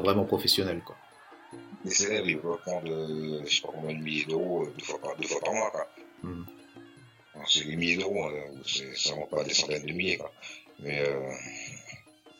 [0.00, 0.96] vraiment professionnels, quoi.
[1.84, 4.84] Les célèbres, ils peuvent prendre, euh, je sais pas combien de milliers d'euros, euh, deux
[4.84, 5.86] fois par, deux fois par mois, quoi.
[7.34, 8.30] Alors, C'est des milliers d'euros,
[8.66, 10.32] c'est ça monte pas à des centaines de milliers, quoi.
[10.80, 11.30] Mais, euh,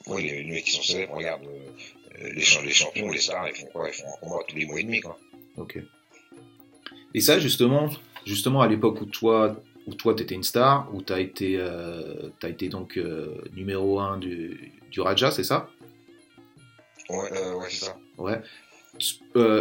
[0.06, 3.48] ouais, les, les mecs qui sont célèbres, regarde, euh, les, cha- les champions, les stars,
[3.48, 3.88] ils font quoi?
[3.88, 5.18] Ils font un combat tous les mois et demi, quoi.
[5.56, 5.78] Ok.
[7.14, 7.88] Et ça, justement,
[8.26, 12.48] justement à l'époque où toi, où toi, t'étais une star, où t'as été, euh, t'as
[12.48, 15.68] été donc euh, numéro 1 du, du Raja, c'est ça?
[17.08, 17.96] Ouais, ouais, c'est ça.
[18.18, 18.40] Ouais.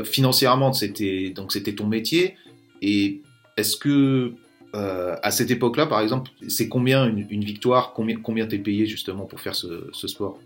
[0.05, 2.35] Financièrement, c'était donc c'était ton métier.
[2.81, 3.21] Et
[3.57, 4.33] est-ce que
[4.75, 8.85] euh, à cette époque-là, par exemple, c'est combien une, une victoire Combien combien t'es payé
[8.85, 10.39] justement pour faire ce, ce sport?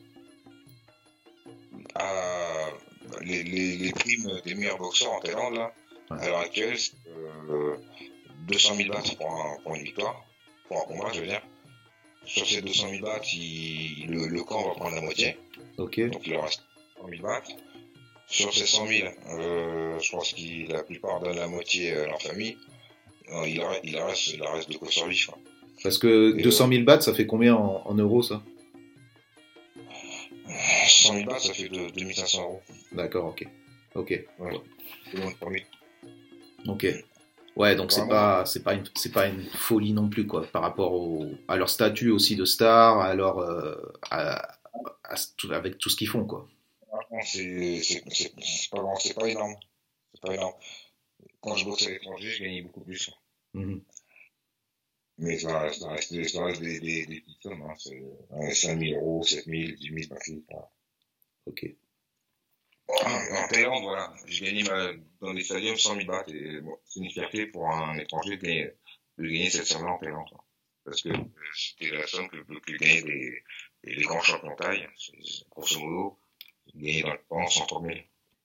[1.95, 2.67] À
[3.21, 5.73] les, les, les primes des meilleurs boxeurs en Thaïlande, là,
[6.09, 6.21] Ouais.
[6.21, 6.93] à l'heure actuelle, c'est
[7.49, 7.75] euh,
[8.47, 10.25] 200 000 bahts pour, un, pour une victoire,
[10.69, 11.41] pour un combat, je veux dire.
[12.25, 15.37] Sur ces 200 000 bahts, il- le, le camp va prendre la moitié,
[15.77, 16.63] donc il leur reste
[17.01, 17.43] 100 000 bahts.
[18.29, 19.07] Sur ces 100 000,
[19.39, 22.57] euh, je pense que la plupart donnent la moitié à leur famille.
[23.29, 25.37] Il reste, il reste de quoi survivre.
[25.83, 28.41] Parce que Et 200 000 bahts, ça fait combien en, en euros ça?
[30.87, 32.61] 100 000 bahts, ça fait de 2500 euros.
[32.91, 33.45] D'accord, ok.
[33.95, 34.25] Ok.
[35.49, 35.65] Lui.
[36.67, 36.87] Ok.
[37.55, 40.61] Ouais, donc c'est pas c'est pas une c'est pas une folie non plus quoi par
[40.61, 43.75] rapport au, à leur statut aussi de star, à leur euh,
[44.11, 44.53] à,
[45.03, 46.47] à tout- avec tout ce qu'ils font quoi.
[47.23, 49.55] C'est c'est- c'est pas énorme.
[50.13, 50.53] C'est pas énorme.
[51.47, 53.09] Quand je boxe à l'étranger, je gagnais beaucoup plus.
[53.53, 53.81] Mhm.
[55.19, 57.61] Mais ça reste, ça reste, ça reste des, des, des petites sommes.
[57.61, 57.73] Hein.
[57.79, 60.43] C'est dans les 5 000 euros, 7 000, 10 000 par fille.
[60.49, 60.69] Voilà.
[61.45, 61.65] Ok.
[62.89, 66.23] En Thaïlande, voilà, j'ai gagné ma, dans des stadiums 100 000 bahts.
[66.27, 68.71] Et bon, c'est une fierté pour un étranger de gagner,
[69.17, 70.29] de gagner cette somme-là en Thaïlande.
[70.85, 73.43] Parce que euh, c'était la somme que, que gagnaient les,
[73.83, 74.87] les, les grands champions taille.
[75.49, 76.19] Grosso modo,
[76.75, 77.93] gagner dans le temps 103 000.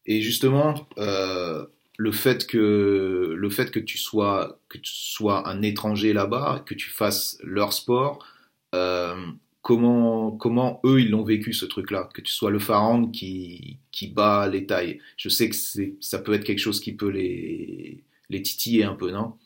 [0.07, 1.67] Et justement, euh,
[1.99, 6.75] le fait que le fait que tu sois que tu sois un étranger là-bas, que
[6.75, 8.27] tu fasses leur sport,
[8.75, 9.17] euh,
[9.63, 14.09] comment comment eux ils l'ont vécu ce truc-là, que tu sois le pharaon qui qui
[14.09, 15.01] bat les tailles.
[15.17, 18.95] Je sais que c'est ça peut être quelque chose qui peut les les titiller un
[18.95, 19.39] peu, non?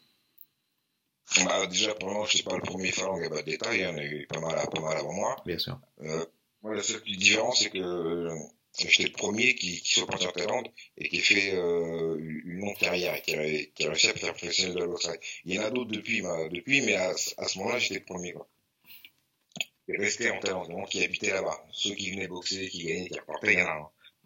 [1.44, 3.84] Bah, déjà, pour moi, je suis pas le premier pharaon qui a battu des tailles.
[3.84, 3.94] hein.
[3.96, 5.36] Il y en a eu pas mal, pas mal avant moi.
[5.44, 5.78] Bien sûr.
[6.02, 6.24] Euh,
[6.62, 8.28] moi, la seule petite différence, c'est que
[8.78, 12.60] j'étais le premier qui, qui soit parti en Thaïlande et qui a fait euh, une
[12.60, 15.08] longue carrière et qui a, qui a réussi à faire professionnel de la boxe.
[15.44, 18.04] Il y en a d'autres depuis, bah, depuis mais à, à ce moment-là, j'étais le
[18.04, 18.32] premier.
[18.32, 18.48] Quoi.
[19.86, 21.64] Qui restait en Thaïlande, donc qui habitait là-bas.
[21.72, 23.68] Ceux qui venaient boxer, qui gagnaient, qui repartaient, il.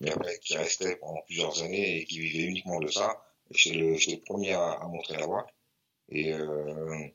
[0.01, 3.23] Mais après, qui restaient pendant plusieurs années et qui vivaient uniquement de ça.
[3.51, 5.47] Et J'étais le, j'étais le premier à, à montrer la voie.
[6.09, 7.07] Et euh,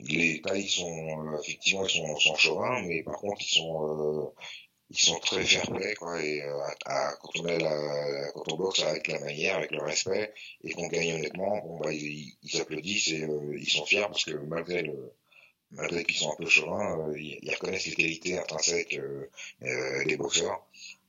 [0.00, 4.34] les tailles sont euh, effectivement ils sont, sont chauvins, mais par contre ils sont euh,
[4.90, 8.56] ils sont très fair play quoi et euh, à, quand on est la, quand on
[8.56, 12.60] boxe avec la manière avec le respect et qu'on gagne honnêtement bon bah ils, ils
[12.60, 15.12] applaudissent et euh, ils sont fiers parce que malgré le
[15.70, 19.00] malgré qu'ils sont un peu chauvins euh, ils, reconnaissent les qualités intrinsèques
[19.60, 20.66] des boxeurs.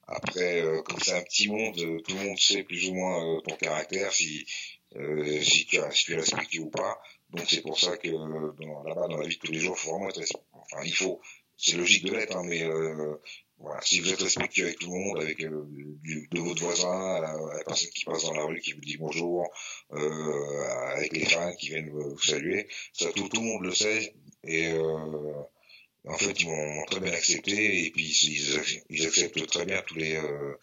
[0.07, 4.11] Après comme c'est un petit monde tout le monde sait plus ou moins ton caractère
[4.13, 4.45] si
[5.41, 7.01] si tu as si tu respectes ou pas.
[7.31, 10.09] Donc c'est pour ça que là-bas dans la vie de tous les jours faut vraiment
[10.09, 10.21] être
[10.53, 11.19] enfin il faut
[11.57, 13.15] c'est logique de l'être, hein, mais euh,
[13.57, 15.65] voilà, si vous êtes respectueux avec tout le monde, avec euh,
[16.31, 19.47] de votre voisin, la, personne qui passe dans la rue qui vous dit bonjour,
[19.93, 24.13] euh, avec les fans qui viennent vous saluer, ça tout, le monde le sait.
[24.43, 25.33] Et euh,
[26.07, 27.85] en fait ils m'ont très bien accepté.
[27.85, 28.05] Et puis
[28.89, 30.55] ils, acceptent très bien tous les euh,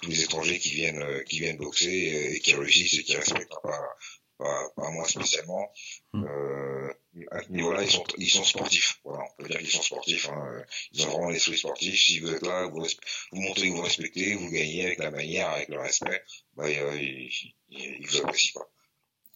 [0.00, 3.96] tous les étrangers qui viennent qui viennent boxer et, qui réussissent et qui respectent pas
[4.38, 5.70] pas, pas moi spécialement.
[6.12, 6.24] Hmm.
[6.24, 6.92] Euh,
[7.30, 9.00] à ce niveau-là, ils sont, ils sont sportifs.
[9.04, 10.28] Voilà, on peut dire qu'ils sont sportifs.
[10.28, 10.62] Hein.
[10.92, 11.98] Ils ont vraiment l'esprit sportif.
[11.98, 12.84] Si vous êtes là, vous,
[13.32, 16.22] vous montrez que vous respectez, vous gagnez avec la manière, avec le respect,
[16.56, 17.30] bah, ils,
[17.70, 18.52] ils, vous apprécient.
[18.54, 18.68] Quoi.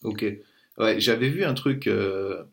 [0.02, 0.24] Ok.
[0.78, 2.44] Ouais, j'avais vu un truc, euh,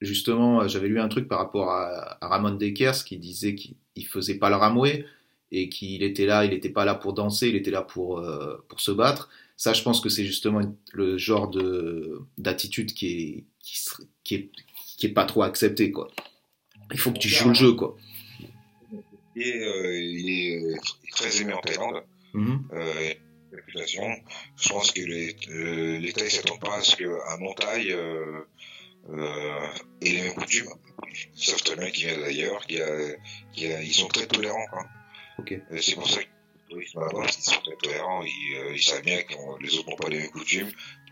[0.00, 4.38] justement, j'avais lu un truc par rapport à, à Ramon Dekers qui disait qu'il faisait
[4.38, 5.04] pas le ramoué
[5.50, 8.64] et qu'il était là, il n'était pas là pour danser, il était là pour, euh,
[8.68, 9.28] pour se battre.
[9.58, 10.60] Ça, je pense que c'est justement
[10.92, 13.78] le genre de d'attitude qui est, qui,
[14.24, 14.50] qui, est,
[14.96, 16.10] qui est pas trop accepté, quoi.
[16.92, 17.96] Il faut que tu joues le jeu, quoi.
[19.36, 22.02] Et, euh, il est très aimé en Thaïlande.
[22.34, 22.58] Mm-hmm.
[22.72, 23.14] euh,
[23.52, 24.08] réputation.
[24.56, 28.40] Je pense que les, euh, les Thaïs s'attendent pas à ce qu'un non-Thaï euh,
[29.10, 29.66] euh,
[30.02, 30.68] ait les mêmes coutumes.
[31.36, 32.84] Ils savent très bien qu'il vient d'ailleurs, qu'ils
[33.56, 34.66] ils sont très tolérants.
[35.38, 35.62] Okay.
[35.80, 36.28] C'est pour ça que
[36.68, 39.96] tourisme là-bas, ils sont très tolérants, ils, euh, ils savent bien que les autres n'ont
[39.96, 40.70] pas les mêmes coutumes.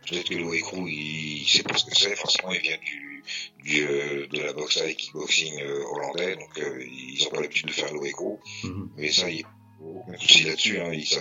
[0.09, 3.25] Peut-être que le Weikrou, il, il sait pas ce que c'est, forcément il vient du,
[3.65, 7.67] du euh, de la boxe avec kickboxing euh, hollandais, donc euh, ils n'ont pas l'habitude
[7.67, 8.39] de faire le Weikrou.
[8.63, 8.89] Mm-hmm.
[8.97, 9.49] Mais ça, il n'y a
[9.83, 11.19] aucun souci là-dessus, hein, ils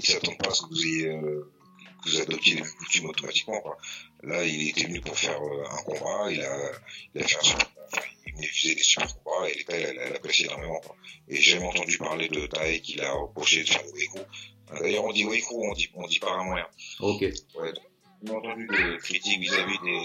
[0.00, 1.06] ne s'attendent pas à ce que vous ayez
[2.04, 3.60] que vous adoptiez les mêmes coutumes automatiquement.
[3.60, 3.76] Quoi.
[4.22, 6.70] Là, il était venu pour faire un combat, il a,
[7.14, 8.02] il a fait un super enfin,
[8.38, 10.80] il venait viser des super combats et elle, elle apprécie énormément.
[10.80, 10.96] Quoi.
[11.28, 14.18] Et j'ai jamais entendu parler de Thaï qu'il a reproché de faire le Weikou.
[14.80, 16.66] D'ailleurs, on dit Weikou, on dit, on dit pas rien.
[17.00, 17.20] Ok.
[17.20, 17.72] Ouais.
[18.24, 20.00] J'ai entendu des critiques vis-à-vis des,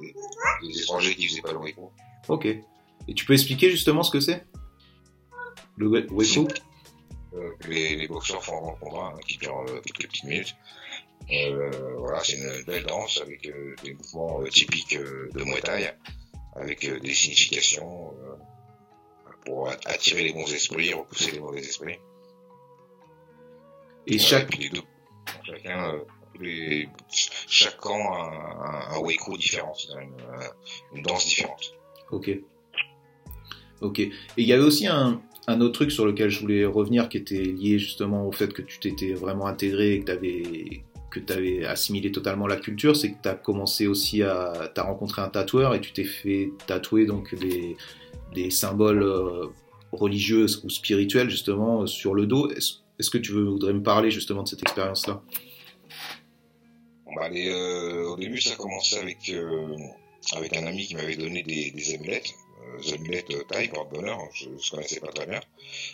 [0.00, 0.14] des,
[0.62, 1.90] des, étrangers qui faisaient pas le Weikou.
[2.28, 2.46] Ok.
[2.46, 4.44] Et tu peux expliquer justement ce que c'est?
[5.76, 6.48] Le Weikou?
[7.34, 10.56] Euh, les, les boxeurs font un combat hein, qui dure euh, quelques petites minutes.
[11.30, 15.92] Euh, voilà, c'est une belle danse avec euh, des mouvements typiques de Muay Thai,
[16.54, 18.14] avec des significations
[19.44, 21.98] pour attirer les bons esprits, repousser les mauvais esprits.
[24.06, 24.58] Et chaque...
[24.58, 24.82] deux,
[25.44, 26.00] chacun,
[26.40, 31.74] les, chaque camp a un, un, différent, une, une danse différente.
[32.10, 32.30] Ok.
[33.80, 33.98] Ok.
[34.00, 37.16] Et il y avait aussi un, un autre truc sur lequel je voulais revenir qui
[37.16, 40.84] était lié justement au fait que tu t'étais vraiment intégré et que tu avais
[41.20, 44.70] que tu avais assimilé totalement la culture, c'est que tu as commencé aussi à.
[44.74, 47.76] Tu as rencontré un tatoueur et tu t'es fait tatouer donc des,
[48.34, 49.46] des symboles euh,
[49.92, 52.50] religieux ou spirituels justement sur le dos.
[52.50, 55.22] Est-ce que tu voudrais me parler justement de cette expérience-là?
[57.16, 59.76] Bah, euh, Au début, ça a commencé avec, euh,
[60.36, 61.94] avec un ami qui m'avait donné des, des
[62.76, 65.40] euh, amulettes taille porte-bonheur, je ne connaissais pas très bien.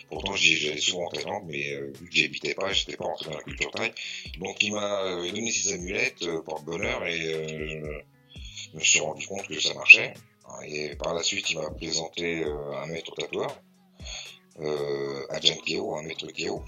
[0.09, 3.29] Pourtant, j'allais souvent en Thaïlande, mais euh, vu que j'y habitais pas, j'étais pas rentré
[3.29, 3.91] dans la culture thaï.
[4.39, 9.47] Donc, il m'a euh, donné ces amulettes euh, porte-bonheur et je me suis rendu compte
[9.47, 10.13] que ça marchait.
[10.67, 13.59] Et par la suite, il m'a présenté un maître tatoueur,
[14.59, 16.63] euh, Adjan Keo, un maître Keo,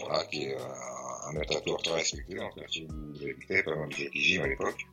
[0.00, 4.40] voilà, qui est un, maître tatoueur très respecté dans le où j'habitais, pas loin du
[4.40, 4.86] à l'époque,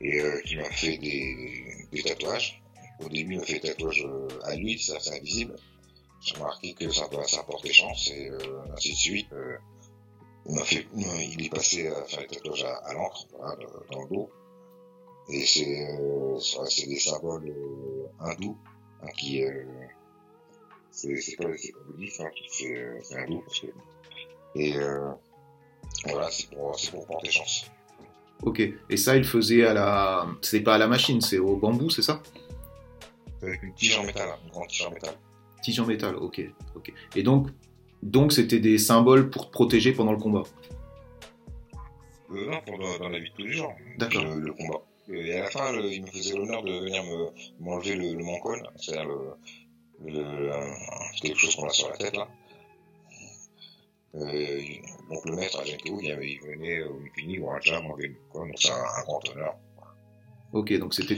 [0.00, 2.60] et qui m'a fait des tatouages.
[3.04, 5.56] Au début, m'a fait tatouage euh, à lui, ça c'est invisible.
[6.20, 8.38] J'ai remarqué que ça, ça portait chance et euh,
[8.74, 9.32] ainsi de suite.
[9.32, 9.56] Euh,
[10.46, 13.56] il m'a fait, il est passé à faire des tatouages à, l'encre, voilà,
[13.90, 14.30] dans le dos.
[15.28, 16.38] Et c'est, euh,
[16.86, 17.54] des symboles
[18.18, 18.56] hindous,
[19.02, 19.42] hein, qui,
[20.90, 21.54] c'est, pas, pas
[21.86, 23.66] bouddhiste, hein, c'est, hindou parce que,
[24.56, 24.74] et
[26.04, 27.70] voilà, c'est pour, pour porter chance.
[28.42, 28.62] Ok.
[28.88, 32.02] Et ça, il faisait à la, c'est pas à la machine, c'est au bambou, c'est
[32.02, 32.22] ça?
[33.42, 35.14] Avec une tige en métal, une grande tige en métal.
[35.62, 36.40] Tige en métal, ok.
[36.74, 36.92] ok.
[37.16, 37.48] Et donc,
[38.02, 40.42] donc c'était des symboles pour te protéger pendant le combat
[42.30, 43.72] euh, Non, pour dans, dans, la vie de tous les jours.
[43.98, 44.24] D'accord.
[44.24, 44.82] Le, le, combat.
[45.08, 47.02] Et à la fin, le, il me faisait l'honneur de venir
[47.60, 49.08] m'enlever me, le, le mancon, c'est-à-dire
[50.06, 50.50] le,
[51.20, 52.28] quelque chose qu'on a sur la tête là.
[54.16, 54.60] Euh,
[55.08, 58.74] donc le maître à il, il venait au Mikini ou à Jam donc c'est un,
[58.74, 59.54] un grand honneur.
[60.52, 61.16] Ok, donc c'était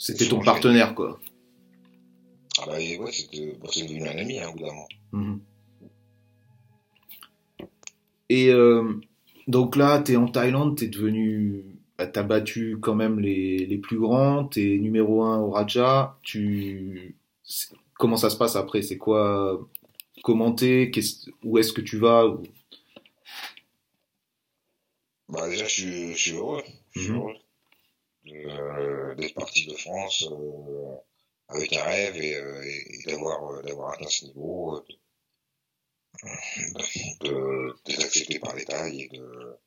[0.00, 1.20] c'était ton partenaire, quoi.
[2.66, 4.88] Bah ouais, c'est bah, devenu un ami, hein, au bout d'un moment.
[5.12, 5.40] Mhm.
[8.28, 8.94] Et euh,
[9.48, 11.64] donc là, tu es en Thaïlande, tu es devenu.
[11.98, 15.50] Bah, tu as battu quand même les, les plus grands, tu es numéro un au
[15.50, 16.16] Raja.
[16.22, 17.16] Tu...
[17.94, 18.82] Comment ça se passe après?
[18.82, 19.68] C'est quoi
[20.22, 20.90] commenter
[21.44, 22.24] Où est-ce que tu vas
[25.28, 26.62] bah, Déjà, je suis, je suis heureux.
[26.92, 27.16] Je suis mhm.
[27.16, 27.34] heureux
[28.28, 30.96] euh, d'être parti de France euh,
[31.50, 32.64] avec un rêve et, euh,
[33.06, 34.84] d'avoir d'avoir atteint ce niveau,
[37.84, 39.58] d'être accepté par l'État et de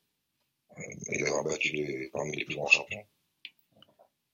[1.08, 3.06] et d'avoir battu les, parmi les plus grands champions.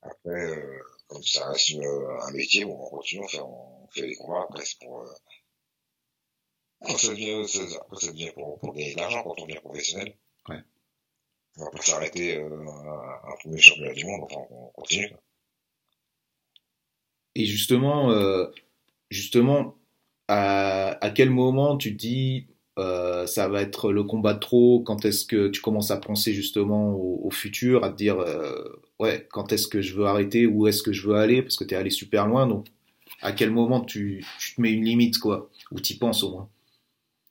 [0.02, 0.62] Après,
[1.08, 4.64] comme ça reste un métier, bon, on continue, on fait, on fait des combats, après
[4.64, 5.06] c'est pour...
[6.80, 9.60] quand ça devient, ça, après ça devient pour, pour gagner de l'argent quand on devient
[9.60, 10.16] professionnel.
[10.48, 10.62] Ouais
[11.56, 15.12] on va pas s'arrêter euh, à un premier championnat du monde, enfin on continue.
[17.34, 18.46] Et justement, euh,
[19.10, 19.76] justement,
[20.28, 24.80] à, à, quel moment tu dis euh, ça va être le combat de trop?
[24.80, 29.26] Quand est-ce que tu commences à penser justement au, futur, à te dire euh, ouais,
[29.30, 31.42] quand est-ce que je veux arrêter, où est-ce que je veux aller?
[31.42, 32.68] Parce que tu es allé super loin, donc
[33.22, 35.50] à quel moment tu, tu te mets une limite, quoi?
[35.72, 36.48] Ou tu penses au moins?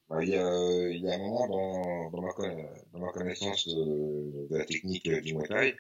[0.10, 5.36] Bah, il, y a, un moment dans, dans ma connaissance de, de la technique du
[5.36, 5.76] Muay Thai,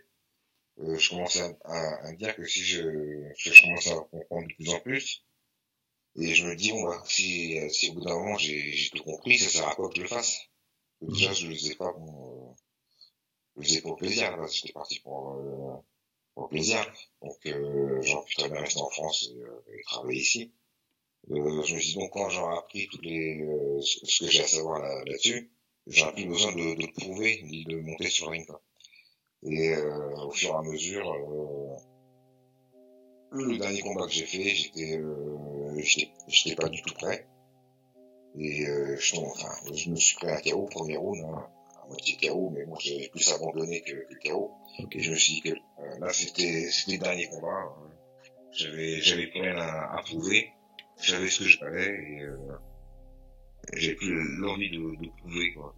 [0.80, 2.82] euh, je commence à, à, à, dire que si je,
[3.38, 5.24] je commence à comprendre de plus en plus,
[6.18, 9.38] et je me dis, bon, bah, si, si au bout d'un moment j'ai tout compris,
[9.38, 10.39] ça sert à quoi que je le fasse?
[11.02, 12.54] Déjà, je le faisais pas bon, euh,
[13.56, 15.78] je le faisais pour plaisir, là, j'étais parti pour, euh,
[16.34, 16.80] pour plaisir.
[17.22, 20.54] Donc, euh, j'aurais pu très bien rester en France et, euh, et travailler ici.
[21.32, 24.44] Euh, je me suis dit, donc, quand j'aurai appris toutes les, euh, ce que j'ai
[24.44, 25.52] à savoir là-dessus,
[25.88, 28.48] j'aurai plus besoin de, de le prouver, ni de monter sur le ring.
[29.43, 31.75] Et euh, au fur et à mesure, euh,
[33.32, 35.78] le dernier combat que j'ai fait, j'étais, euh,
[36.28, 37.28] j'étais pas du tout prêt.
[38.38, 41.47] Et euh, je, enfin, je me suis pris un KO, premier round, hein,
[41.82, 44.52] à moitié KO, mais moi j'avais plus abandonné que, que KO.
[44.91, 47.47] Et je me suis dit que euh, là c'était, c'était le dernier combat.
[47.47, 47.73] Hein.
[48.52, 50.54] J'avais, j'avais plus rien à, à prouver
[51.02, 52.38] je savais ce que je valais et euh,
[53.73, 55.75] j'ai plus l'envie de, de prouver quoi.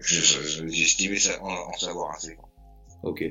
[0.00, 2.36] J'estimais ça en, en, savoir assez.
[3.02, 3.22] Ok.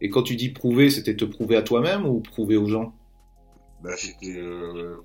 [0.00, 2.94] Et quand tu dis prouver, c'était te prouver à toi-même ou prouver aux gens?
[3.82, 5.00] Bah c'était euh,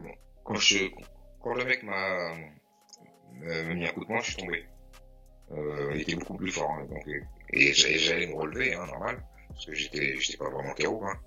[0.00, 0.10] bon,
[0.44, 0.86] quand je
[1.40, 2.34] quand le mec m'a
[3.74, 4.64] mis un coup de poing, je suis tombé.
[5.52, 7.06] Euh, il était beaucoup plus fort hein, donc
[7.50, 11.04] et, j'allais me relever, hein, normal, parce que j'étais j'étais pas vraiment KO.
[11.04, 11.18] Hein.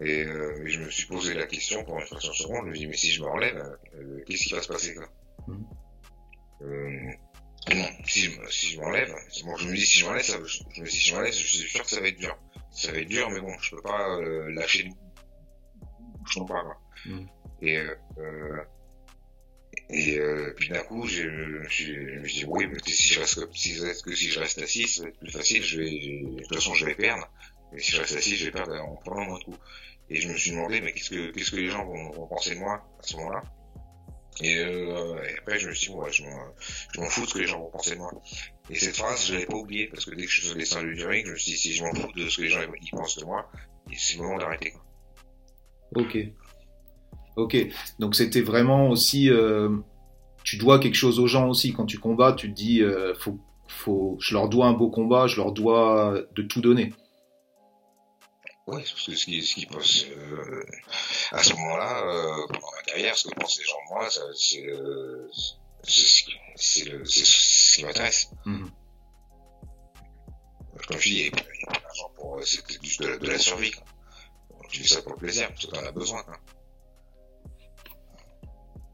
[0.00, 2.76] Et euh, je me suis posé la question pour une fraction de seconde, je me
[2.76, 5.08] dis mais si je me relève, euh, qu'est-ce qui va se passer là
[5.48, 7.12] mmh.
[7.70, 10.62] Euh, Non, si je, si je m'enlève, bon, je me dis si je m'enlève, je,
[10.74, 12.36] je me dis si je m'enlève, je suis sûr que ça va être dur.
[12.70, 14.90] Ça va être dur, mais bon, je peux pas euh, lâcher
[16.30, 16.80] je pas quoi.
[17.06, 17.26] Mmh.
[17.62, 18.64] Et euh,
[19.90, 21.22] et euh, puis d'un coup, je,
[21.68, 24.86] je, me suis dit, oui, mais si je reste, si, que si je reste assis,
[24.86, 27.26] ça va être plus facile, je vais, de toute façon, je vais perdre.
[27.72, 29.58] Mais si je reste assis, je vais perdre en prenant moins de coups.
[30.10, 32.54] Et je me suis demandé, mais qu'est-ce que, qu'est-ce que les gens vont, vont penser
[32.54, 33.42] de moi à ce moment-là?
[34.40, 36.22] Et, euh, et, après, je me suis dit, ouais, je
[37.00, 38.12] m'en fous de ce que les gens vont penser de moi.
[38.70, 41.06] Et cette phrase, je l'avais pas oubliée, parce que dès que je faisais les du
[41.06, 42.90] ring, je me suis dit, si je m'en fous de ce que les gens ils
[42.90, 43.50] pensent de moi,
[43.96, 44.74] c'est le moment d'arrêter.
[45.94, 46.18] Ok.
[47.36, 47.56] Ok.
[47.98, 49.76] Donc c'était vraiment aussi, euh,
[50.44, 51.72] tu dois quelque chose aux gens aussi.
[51.72, 55.26] Quand tu combats, tu te dis, euh, faut, faut, je leur dois un beau combat,
[55.26, 56.92] je leur dois de tout donner.
[58.68, 60.62] Oui, parce que ce qui, ce qui passe euh,
[61.32, 64.68] à ce moment-là, euh, pendant ma carrière, ce que pensent les gens de moi, c'est
[64.68, 65.26] euh,
[65.84, 68.30] ce qui m'intéresse.
[68.44, 68.66] Mmh.
[70.86, 72.40] Comme je dis, il n'y a, pas d'argent pour.
[72.44, 73.70] C'est juste de, de, la survie.
[73.70, 73.84] Quoi.
[74.50, 76.22] Donc, tu fais ça pour le plaisir, parce que tu en as besoin.
[76.24, 76.36] Quoi.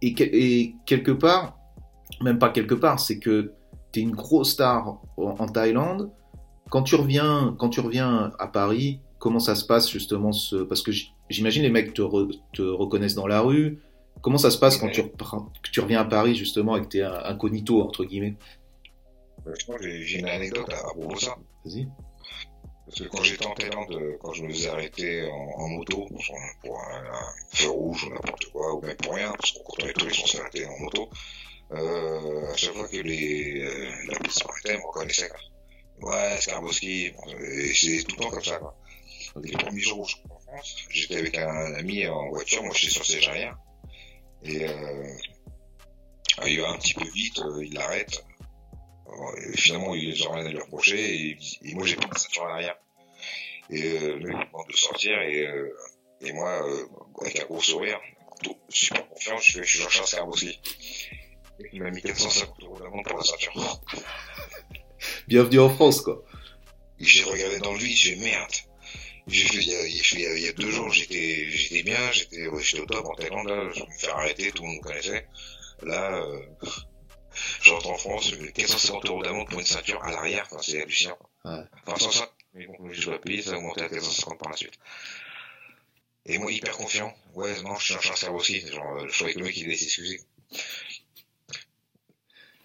[0.03, 1.59] Et, et, quelque part,
[2.21, 3.53] même pas quelque part, c'est que
[3.91, 6.13] tu es une grosse star en, en Thaïlande.
[6.71, 10.57] Quand tu reviens, quand tu reviens à Paris, comment ça se passe justement ce...
[10.57, 10.93] Parce que
[11.31, 12.03] j'imagine les mecs te,
[12.53, 13.81] te, reconnaissent dans la rue.
[14.21, 15.03] Comment ça se passe quand tu,
[15.73, 18.37] tu reviens à Paris justement avec tes incognito entre guillemets?
[19.81, 21.37] J'ai une anecdote à propos de ça.
[21.65, 21.89] Vas-y.
[22.85, 26.07] Parce que quand j'étais en Thaïlande, quand je me faisais arrêter en, moto
[26.63, 29.87] pour, un, feu rouge ou n'importe quoi, ou même pour rien, parce que quand on
[29.87, 31.09] est touristes, on en moto,
[31.73, 35.31] euh, à chaque fois que les, euh, la police s'arrêtait, on me reconnaissait.
[35.31, 36.11] Quoi.
[36.11, 37.13] Ouais, Skarboski,
[37.75, 38.59] c'est tout le temps comme ça.
[38.59, 38.77] Quoi
[39.43, 42.73] les premiers jours où je suis en France, j'étais avec un ami en voiture, moi
[42.75, 43.59] j'étais sur siège arrière.
[44.45, 45.09] Et euh,
[46.47, 48.25] il va un petit peu vite, euh, il l'arrête.
[49.39, 51.29] Et finalement, il n'a rien à lui reprocher.
[51.31, 52.77] Et, et moi, j'ai pas de ceinture à l'arrière.
[53.71, 55.75] Et euh, le mec demande de sortir et, euh,
[56.21, 56.87] et moi, euh,
[57.23, 57.99] avec un gros sourire,
[58.69, 60.61] super confiant, je fais, je suis Jean-Charles Carbossi.
[61.73, 63.81] Il m'a mis 450 euros d'amende pour la ceinture.
[65.29, 66.23] Bienvenue en France, quoi.
[66.99, 68.53] J'ai regardé dans le vide, j'ai merde.
[69.27, 72.87] Il y, a, il, y a, deux jours, j'étais, j'étais bien, j'étais, ouais, j'étais au
[72.87, 75.27] top en Thaïlande, là, je me fais arrêter, tout le monde me connaissait.
[75.83, 76.41] Là, euh,
[77.63, 81.19] je rentre en France, 450 euros d'amende pour une ceinture à l'arrière, enfin, c'est hallucinant.
[81.45, 81.63] Ouais.
[81.87, 84.79] Enfin, mais bon, je dois payer, ça a augmenté à 450 par la suite.
[86.27, 87.13] Et moi, hyper confiant.
[87.35, 88.67] Ouais, non, je suis un chasseur aussi.
[88.67, 90.21] Genre, je trouvais que le mec, il devait s'excuser.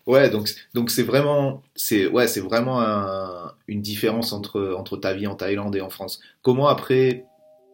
[0.06, 5.14] Ouais, donc donc c'est vraiment c'est ouais c'est vraiment un, une différence entre entre ta
[5.14, 6.20] vie en Thaïlande et en France.
[6.44, 7.26] Comment après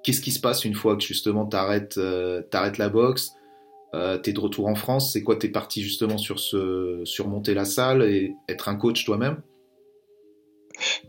[0.03, 3.33] qu'est-ce qui se passe une fois que justement t'arrêtes euh, t'arrêtes la boxe,
[3.93, 7.65] euh, t'es de retour en France, c'est quoi t'es parti justement sur ce surmonter la
[7.65, 9.41] salle et être un coach toi-même?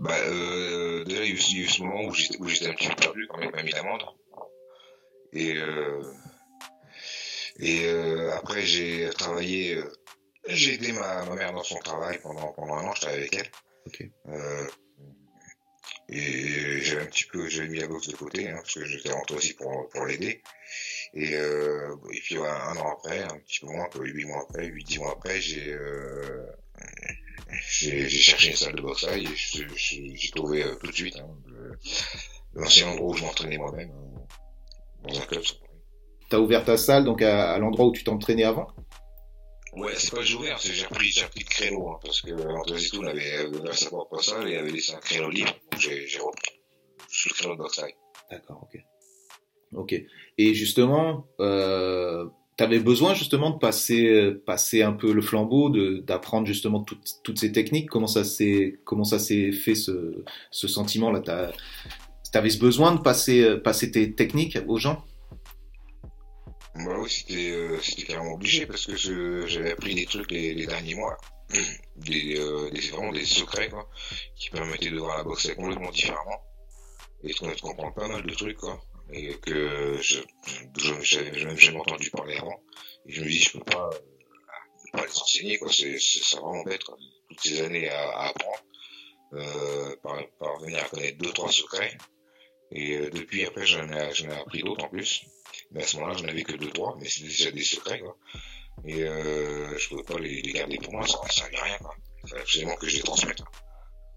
[0.01, 3.39] Bah euh, il y, a eu, ce moment où j'étais un petit peu perdu quand
[3.39, 3.73] même m'a mis
[5.33, 6.03] et euh,
[7.61, 9.85] et euh, après j'ai travaillé euh,
[10.49, 13.37] j'ai aidé ma, ma, mère dans son travail pendant, pendant un an, je travaillais avec
[13.37, 13.51] elle.
[13.87, 14.11] Okay.
[14.29, 14.67] Euh,
[16.09, 19.11] et j'avais un petit peu, j'avais mis la boxe de côté, hein, parce que j'étais
[19.11, 20.43] rentré aussi pour, pour l'aider.
[21.15, 24.67] Et, euh, et puis ouais, un an après, un petit peu moins, huit mois après,
[24.67, 26.47] huit, dix mois après, j'ai euh,
[27.69, 31.29] j'ai cherché une salle de boxe et j'ai trouvé euh, tout de suite hein,
[32.55, 34.27] l'ancien endroit où je m'entraînais moi-même, hein,
[35.09, 35.43] dans un club.
[36.29, 38.69] T'as ouvert ta salle donc à, à l'endroit où tu t'entraînais avant?
[39.77, 42.79] Ouais, c'est pas joué, hein, j'ai repris, j'ai repris le créneau, hein, parce que André
[42.79, 46.53] Zitoun avait ouvert sa propre salle et avait laissé un créneau libre, donc j'ai repris
[47.09, 47.83] sous le créneau de boxe
[48.31, 48.81] D'accord, ok.
[49.75, 50.03] Ok.
[50.39, 55.69] Et justement, euh, t'avais besoin justement de passer, passer un peu le flambeau,
[56.01, 57.91] d'apprendre justement toutes, toutes ces techniques?
[57.91, 61.53] Comment ça s'est, comment ça s'est fait ce, ce sentiment-là?
[62.33, 65.05] T'avais ce besoin de passer, passer tes techniques aux gens?
[66.85, 68.97] Bah oui, c'était euh, carrément obligé parce que
[69.47, 71.17] j'avais appris des trucs les, les derniers mois,
[71.97, 73.89] des, euh, des vraiment des secrets quoi,
[74.35, 76.43] qui permettaient de voir la boxe complètement différemment
[77.23, 78.81] et de comprendre pas mal de trucs quoi,
[79.13, 80.21] et que je
[81.03, 82.61] j'avais même jamais entendu parler avant.
[83.07, 83.99] Et je me dis je peux pas euh,
[84.93, 86.97] pas les enseigner quoi, c'est c'est vraiment bête quoi.
[87.29, 88.65] toutes ces années à, à apprendre,
[89.35, 91.97] euh, par, parvenir à connaître deux trois secrets.
[92.73, 95.27] Et euh, depuis après j'en ai j'en ai appris d'autres en plus.
[95.71, 98.17] Mais à ce moment-là, je n'avais que deux droits, mais c'est déjà des secrets, quoi.
[98.85, 101.65] Et euh, je ne pouvais pas les, les, garder pour moi, ça ne servait à
[101.65, 101.95] rien, quoi.
[102.23, 103.43] Il fallait absolument que je les transmette.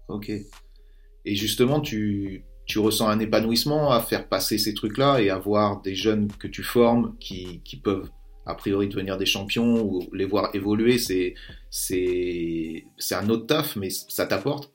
[0.08, 0.30] Ok.
[1.24, 5.80] Et justement, tu, tu ressens un épanouissement à faire passer ces trucs-là et à voir
[5.80, 8.10] des jeunes que tu formes qui, qui peuvent
[8.46, 11.34] a priori devenir des champions ou les voir évoluer, c'est
[11.70, 14.72] c'est c'est un autre taf, mais ça t'apporte?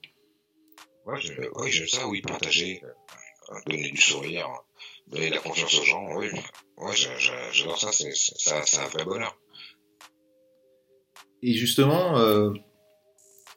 [1.06, 2.88] Ouais, j'aime ça, oui, partager, euh,
[3.68, 4.48] donner du sourire,
[5.08, 6.28] donner de la confiance aux gens, oui.
[6.78, 6.96] Ouais,
[7.54, 9.38] j'adore ça, c'est un vrai bonheur.
[11.42, 12.52] Et justement, euh,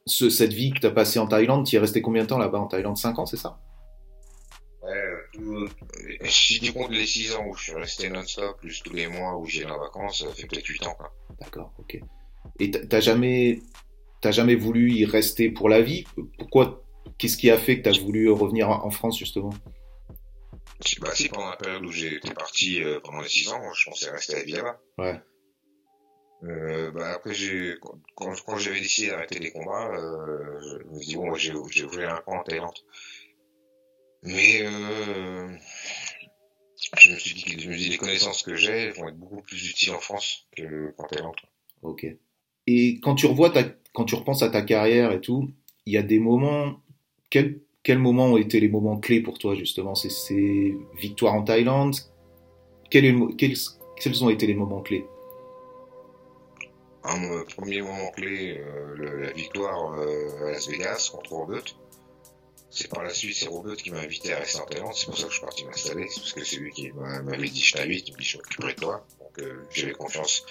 [0.07, 2.39] ce, cette vie que tu as passée en Thaïlande, tu es resté combien de temps
[2.39, 2.59] là-bas?
[2.59, 3.61] En Thaïlande 5 ans, c'est ça?
[4.83, 4.93] Ouais,
[5.33, 5.69] tout,
[6.25, 9.37] si tu comptes les 6 ans où je suis resté non-stop, plus tous les mois
[9.37, 10.97] où j'ai en vacances, ça fait peut-être 8 ans.
[11.41, 12.01] D'accord, ok.
[12.61, 13.61] Et t'as jamais,
[14.23, 16.05] jamais voulu y rester pour la vie?
[16.39, 16.85] Pourquoi
[17.17, 19.51] Qu'est-ce qui a fait que tu as voulu revenir en France justement?
[21.01, 24.11] Bah si, pendant la période où j'étais parti euh, pendant les 6 ans, je pensais
[24.11, 24.81] rester à Villa.
[24.97, 25.21] Ouais.
[26.45, 31.07] Euh, bah après, j'ai, quand, quand j'avais décidé d'arrêter les combats, euh, je me suis
[31.07, 32.79] dit, bon, j'ai, j'ai ouvert un camp en Thaïlande.
[34.23, 35.49] Mais euh,
[36.97, 39.93] je me suis dit que je les connaissances que j'ai vont être beaucoup plus utiles
[39.93, 41.37] en France que, qu'en Thaïlande.
[41.83, 42.07] Ok.
[42.67, 45.51] Et quand tu revois ta, quand tu repenses à ta carrière et tout,
[45.87, 46.83] il y a des moments,
[47.31, 51.43] quel quels moments ont été les moments clés pour toi justement C'est ces victoires en
[51.43, 51.97] Thaïlande?
[52.91, 55.07] Quels, ont été les moments clés?
[57.05, 61.65] Un premier moment clé, euh, la victoire euh, à Las Vegas contre Robert.
[62.71, 64.93] C'est par la suite, c'est Robert qui m'a invité à rester en Thaïlande.
[64.95, 66.07] C'est pour ça que je suis parti m'installer.
[66.15, 68.81] Parce que c'est lui qui m'avait dit je t'invite, il me dit je m'occuperai de
[68.81, 69.07] toi.
[69.21, 70.45] Donc euh, j'avais confiance.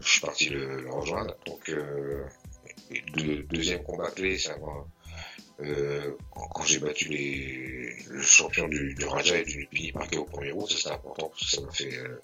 [0.00, 1.36] Je suis parti le, rejoindre.
[1.46, 4.52] Donc le deuxième combat clé, c'est
[5.60, 10.24] euh, quand, j'ai battu les, le champion du, du Raja et du Nupini par au
[10.24, 12.20] premier round, ça c'était important parce que ça m'a fait, euh,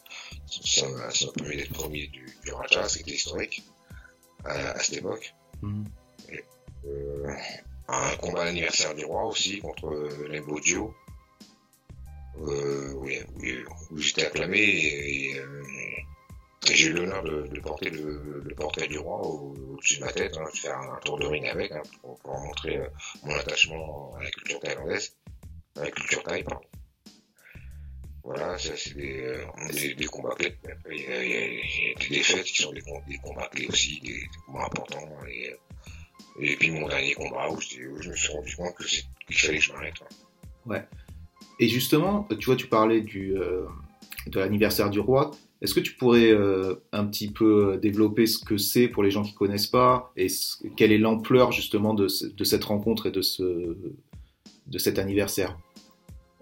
[0.46, 3.62] ça m'a permis d'être premier du, du Raja, c'était historique
[4.44, 5.34] à, à, cette époque.
[5.62, 5.84] Mm.
[6.30, 6.44] Et,
[6.86, 7.34] euh,
[7.88, 10.94] un combat anniversaire du roi aussi contre euh, Lembodio,
[12.38, 13.08] euh, où,
[13.90, 15.62] où, j'étais acclamé et, et euh,
[16.70, 20.36] j'ai eu l'honneur de, de, porter le, le, portrait du roi au-dessus de ma tête,
[20.36, 22.86] hein, de faire un, tour de ring avec, hein, pour, pour, montrer euh,
[23.24, 25.16] mon attachement à la culture thaïlandaise.
[25.76, 26.64] la culture taille, pardon.
[28.24, 30.56] Voilà, ça c'est des, euh, des, des, combats clés.
[30.90, 32.82] Il y, a, y des défaites qui sont des,
[33.18, 35.08] combats clés aussi, des, des combats importants.
[35.28, 35.56] Et,
[36.40, 39.72] et, puis mon dernier combat où, je me suis rendu compte qu'il fallait que je
[39.72, 39.94] m'arrête.
[40.66, 40.84] Ouais.
[41.58, 43.66] Et justement, tu vois, tu parlais du, euh,
[44.26, 45.32] de l'anniversaire du roi.
[45.62, 49.22] Est-ce que tu pourrais euh, un petit peu développer ce que c'est pour les gens
[49.22, 52.08] qui connaissent pas et ce, quelle est l'ampleur justement de,
[52.40, 53.76] de, cette rencontre et de, ce,
[54.66, 55.56] de cet anniversaire?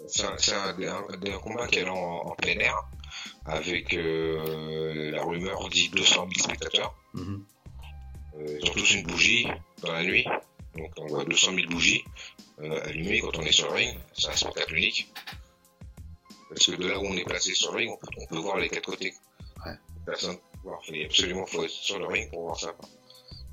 [0.06, 2.74] C'est un, un, un, combat qui est en, en, plein air,
[3.44, 6.94] avec euh, la rumeur dit 200 000 spectateurs.
[7.12, 7.40] Mm -hmm.
[8.38, 9.46] euh, ils ont tous une bougie
[9.82, 10.26] dans la nuit,
[10.78, 12.02] donc on voit 200 000 bougies
[12.62, 13.92] euh, allumées quand on est sur le ring.
[14.14, 15.12] C'est un spectacle unique.
[16.50, 18.38] Parce que de là où on est placé sur le ring, on peut, on peut
[18.38, 19.14] voir les quatre côtés.
[19.64, 19.72] Ouais.
[20.04, 20.80] Personne voir.
[20.88, 22.74] Il absolument faut être sur le ring pour voir ça.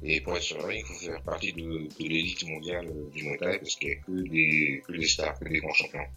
[0.04, 3.24] Et pour être sur le ring, il faut faire partie de, de l'élite mondiale du
[3.24, 6.08] Muay Thai parce qu'il n'y a que des, que des stars, que des grands champions.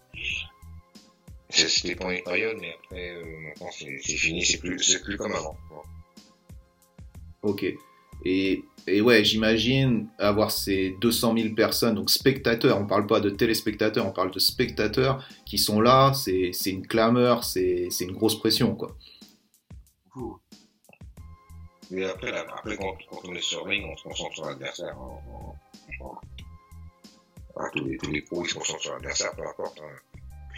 [1.48, 5.56] C'était pendant une période, mais après, euh, maintenant c'est fini, c'est plus, plus comme avant.
[7.42, 7.64] Ok.
[8.24, 13.30] Et, et ouais, j'imagine avoir ces 200 000 personnes, donc spectateurs, on parle pas de
[13.30, 18.74] téléspectateurs, on parle de spectateurs qui sont là, c'est une clameur, c'est une grosse pression,
[18.74, 18.96] quoi.
[21.90, 24.96] Mais après, après quand, quand, on est sur ring, on se concentre sur l'adversaire.
[27.72, 29.80] tous, les, tous les pros, ils se concentrent sur l'adversaire, peu importe.
[29.80, 30.09] Hein.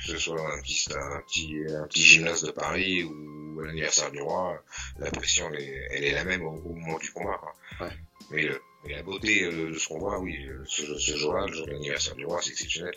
[0.04, 4.20] Que ce soit un petit, un petit, un petit gymnase de Paris ou l'anniversaire du
[4.20, 4.62] roi,
[4.98, 7.38] la pression, elle est, elle est la même au, au, moment du combat.
[7.38, 7.86] Quoi.
[7.86, 7.92] Ouais.
[8.30, 10.36] Mais, le, mais, la beauté euh, de ce qu'on voit, oui,
[10.66, 12.94] ce, ce jour-là, le jour de l'anniversaire du roi, c'est exceptionnel.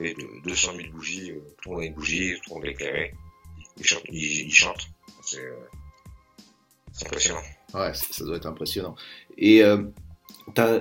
[0.00, 2.64] Et de 200 000 bougies, euh, tout le monde a une bougie, tout le monde
[2.66, 3.14] est éclairé.
[3.78, 4.04] Ils chantent.
[4.10, 4.88] Ils, ils chantent.
[5.22, 5.56] C'est euh,
[7.04, 7.42] impressionnant.
[7.74, 8.96] Ouais, ça doit être impressionnant.
[9.36, 9.82] Et euh,
[10.56, 10.80] as,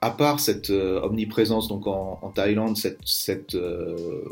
[0.00, 4.22] à part cette euh, omniprésence donc en, en, Thaïlande, cette, cette euh,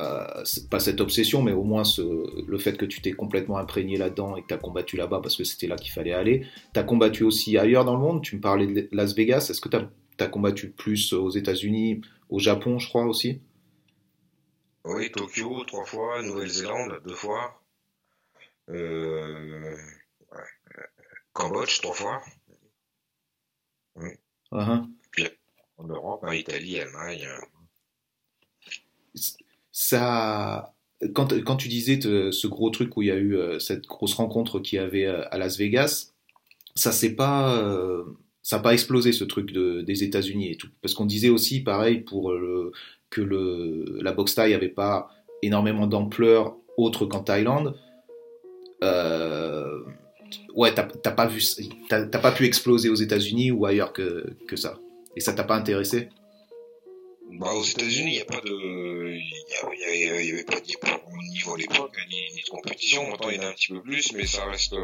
[0.00, 2.02] euh, pas cette obsession, mais au moins ce,
[2.46, 5.36] le fait que tu t'es complètement imprégné là-dedans et que tu as combattu là-bas parce
[5.36, 6.46] que c'était là qu'il fallait aller.
[6.72, 8.22] Tu as combattu aussi ailleurs dans le monde.
[8.22, 9.48] Tu me parlais de Las Vegas.
[9.50, 9.88] Est-ce que tu as,
[10.20, 13.40] as, combattu plus aux États-Unis, au Japon, je crois aussi?
[14.84, 17.60] Oui, Tokyo trois fois, Nouvelle-Zélande deux fois.
[18.70, 19.76] Euh,
[21.32, 22.22] Cambodge trois fois.
[23.96, 24.10] Oui.
[24.52, 24.86] Uh -huh.
[25.10, 25.28] Puis
[25.76, 27.28] en Europe, hein, Italie, Allemagne.
[29.82, 30.74] Ça,
[31.14, 34.60] quand, tu disais ce gros truc où il y a eu euh, cette grosse rencontre
[34.60, 36.12] qu'il y avait euh, à Las Vegas,
[36.74, 38.04] ça s'est pas, euh,
[38.42, 41.60] ça n'a pas explosé ce truc de, des États-Unis et tout, parce qu'on disait aussi
[41.60, 42.30] pareil pour
[43.08, 43.22] que
[44.02, 45.08] la boxe thaï avait pas
[45.40, 47.74] énormément d'ampleur autre qu'en Thaïlande.
[50.54, 51.42] Ouais, t'as pas vu,
[51.88, 54.78] t'as pas pu exploser aux États-Unis ou ailleurs que, que ça.
[55.16, 56.10] Et ça t'a pas intéressé?
[57.38, 61.28] Bah, aux États-Unis, il n'y a pas de, il y, y, y, avait pas de
[61.32, 63.08] niveau à l'époque, ni, ni, de compétition.
[63.08, 64.74] Maintenant, il y en a un petit peu plus, mais ça reste,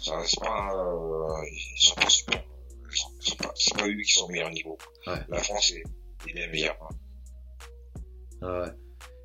[0.00, 2.44] ça reste pas, euh, ils sont pas super.
[3.20, 4.78] C'est pas, pas eux qui sont au meilleur niveau.
[5.06, 5.18] Ouais.
[5.28, 5.84] La France est,
[6.28, 6.78] est bien meilleure.
[8.42, 8.62] Hein.
[8.62, 8.70] Ouais.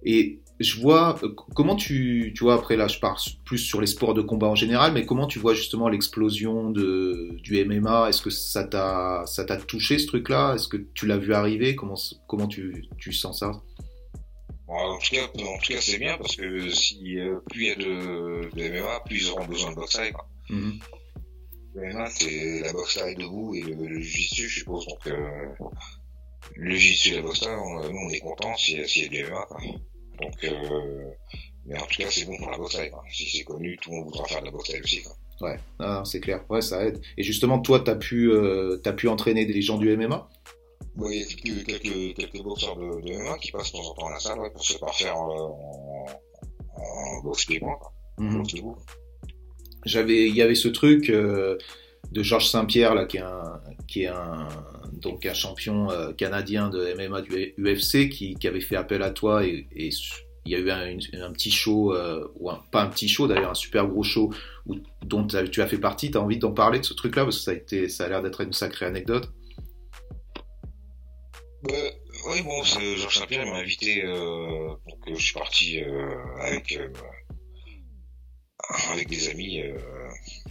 [0.04, 1.20] Et je vois
[1.56, 4.56] comment tu, tu vois après là je pars plus sur les sports de combat en
[4.56, 9.46] général, mais comment tu vois justement l'explosion de du MMA Est-ce que ça t'a ça
[9.46, 10.56] t'a touché ce truc-là?
[10.56, 11.76] Est-ce que tu l'as vu arriver?
[11.76, 11.96] Comment
[12.28, 13.52] comment tu, tu sens ça?
[14.68, 17.72] En tout cas, en tout cas c'est bien parce que si euh, plus il y
[17.72, 20.00] a de, de, MMA, plus ils auront besoin de boxe
[20.50, 20.80] mm -hmm.
[21.74, 25.48] Le MMA c'est la boxe debout et le, le jiu-jitsu je suppose donc euh,
[26.56, 29.46] le jiu-jitsu et la boxe nous on est content s'il y, y, a du MMA.
[29.50, 29.60] Quoi.
[30.20, 31.12] Donc, euh,
[31.66, 32.78] mais en tout cas, c'est bon pour la boxe
[33.12, 35.02] Si c'est connu, tout le monde voudra faire de la boxe aussi.
[35.04, 35.14] Quoi.
[35.42, 36.44] Ouais, ah, c'est clair.
[36.50, 37.02] Ouais, ça aide.
[37.18, 40.30] Et justement, toi, t'as pu, euh, as pu entraîner des gens du MMA
[40.98, 43.90] Oui, il y a quelques, quelques, quelques boxeurs de, de, MMA qui passent de temps
[43.90, 46.06] en temps à la salle ouais, pour se parfaire euh, en,
[46.78, 47.78] en boxe pied-point.
[49.86, 51.58] J'avais, il y avait ce truc euh,
[52.12, 54.48] de Georges Saint-Pierre là, qui est un, qui est un,
[55.02, 59.46] donc un champion euh, canadien de MMA du UFC qui, avait fait appel à toi
[59.46, 59.68] et,
[60.44, 63.52] il y a eu un, petit show, euh, ou un, pas un petit show d'ailleurs,
[63.52, 64.34] un super gros show
[65.04, 66.10] dont tu as fait partie.
[66.10, 68.52] Tu as envie d'en parler de ce truc-là parce que ça a, l'air d'être une
[68.52, 69.32] sacrée anecdote?
[71.70, 71.90] Euh,
[72.30, 75.80] oui, bon, Georges Saint-Pierre m'a invité, euh, donc je suis parti
[76.40, 76.80] avec,
[78.90, 79.62] avec des amis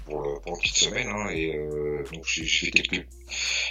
[0.04, 1.08] pour, pour, une petite semaine.
[1.08, 3.06] Hein, et euh, donc j'ai fait quelques,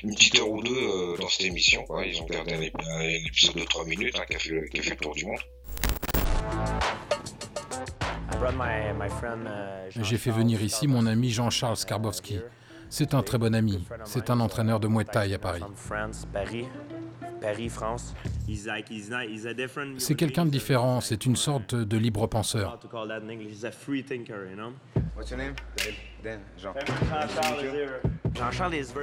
[0.04, 1.84] une petite heure ou deux euh, dans cette émission.
[1.84, 2.06] Quoi.
[2.06, 4.80] Ils ont gardé un, un, un, épisode de 3 minutes hein, qui, a fait, qui
[4.80, 5.40] a fait le tour du monde.
[10.02, 12.40] J'ai fait venir ici mon ami Jean-Charles Skarbowski.
[12.90, 13.86] C'est un très bon ami.
[14.06, 15.62] C'est un entraîneur de Muay Thai à Paris.
[17.42, 18.14] Paris, France.
[19.98, 22.80] C'est quelqu'un de différent, c'est une sorte de libre penseur.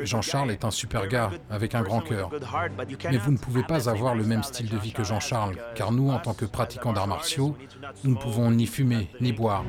[0.03, 2.31] Jean-Charles est un super gars, avec un grand cœur.
[3.11, 6.11] Mais vous ne pouvez pas avoir le même style de vie que Jean-Charles, car nous,
[6.11, 7.57] en tant que pratiquants d'arts martiaux,
[8.05, 9.65] nous ne pouvons ni fumer, ni boire.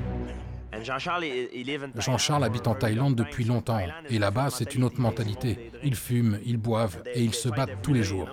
[0.84, 5.72] Jean-Charles habite en Thaïlande depuis longtemps, et là-bas, c'est une autre mentalité.
[5.84, 8.30] Ils fument, ils boivent, et ils se battent tous les jours.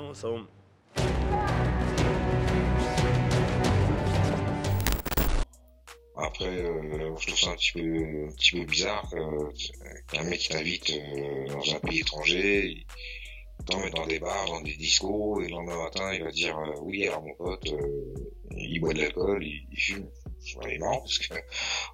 [6.16, 9.50] Après, euh, je trouve ça un petit peu, un petit peu bizarre euh,
[10.10, 12.86] qu'un mec t'invite euh, dans un pays étranger,
[13.58, 16.56] il t'emmène dans des bars, dans des discos, et le lendemain matin, il va dire
[16.58, 18.14] euh, oui, alors mon pote, euh,
[18.56, 20.08] il boit de l'alcool, il, il fume.
[20.78, 21.34] Marrant parce que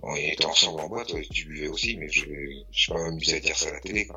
[0.03, 2.25] on était ensemble en boîte, tu buvais aussi, mais je,
[2.73, 4.09] sais pas m'amuser à dire ça à la télé.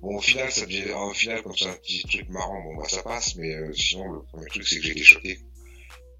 [0.00, 2.88] Bon, au final, ça devient, au final, comme c'est un petit truc marrant, bon bah
[2.88, 5.38] ça passe, mais euh, sinon le premier truc c'est que j'ai été choqué.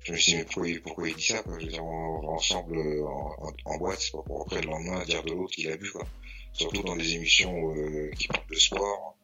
[0.05, 1.59] Je me suis dit, mais pourquoi, pourquoi il dit ça quoi?
[1.59, 4.63] Je veux dire, on va ensemble euh, en, en, en boîte, c'est pas pour après
[4.63, 6.07] le lendemain dire de l'autre qu'il a bu, quoi.
[6.53, 9.17] Surtout dans des émissions euh, qui parlent de sport.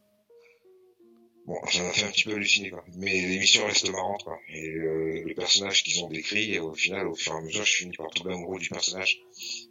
[1.46, 2.84] Bon, ça m'a fait un petit peu halluciner, quoi.
[2.96, 4.38] Mais l'émission reste marrante, quoi.
[4.52, 7.64] Et euh, le personnage qu'ils ont décrit, et au final, au fur et à mesure,
[7.64, 9.20] je finis par tomber amoureux du personnage.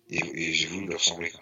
[0.09, 1.41] Et, et j'ai voulu lui ressembler, quoi.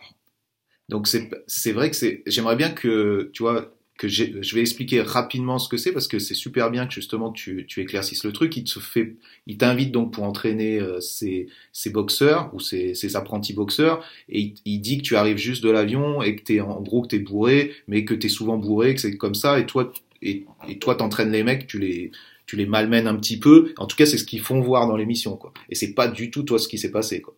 [0.90, 2.24] Donc c'est vrai que c'est.
[2.28, 6.20] J'aimerais bien que tu vois que je vais expliquer rapidement ce que c'est parce que
[6.20, 8.58] c'est super bien que justement tu, tu éclaircisses le truc.
[8.58, 9.16] Il te fait,
[9.48, 14.40] il t'invite donc pour entraîner euh, ses, ses boxeurs ou ses, ses apprentis boxeurs et
[14.40, 17.08] il, il dit que tu arrives juste de l'avion et que t'es en gros que
[17.08, 19.94] t'es bourré, mais que t'es souvent bourré, que c'est comme ça et toi
[20.30, 22.12] et, et toi t'entraînes les mecs, tu les
[22.46, 23.74] tu les malmènes un petit peu.
[23.78, 25.54] En tout cas, c'est ce qu'ils font voir dans l'émission quoi.
[25.70, 27.36] Et c'est pas du tout toi ce qui s'est passé quoi.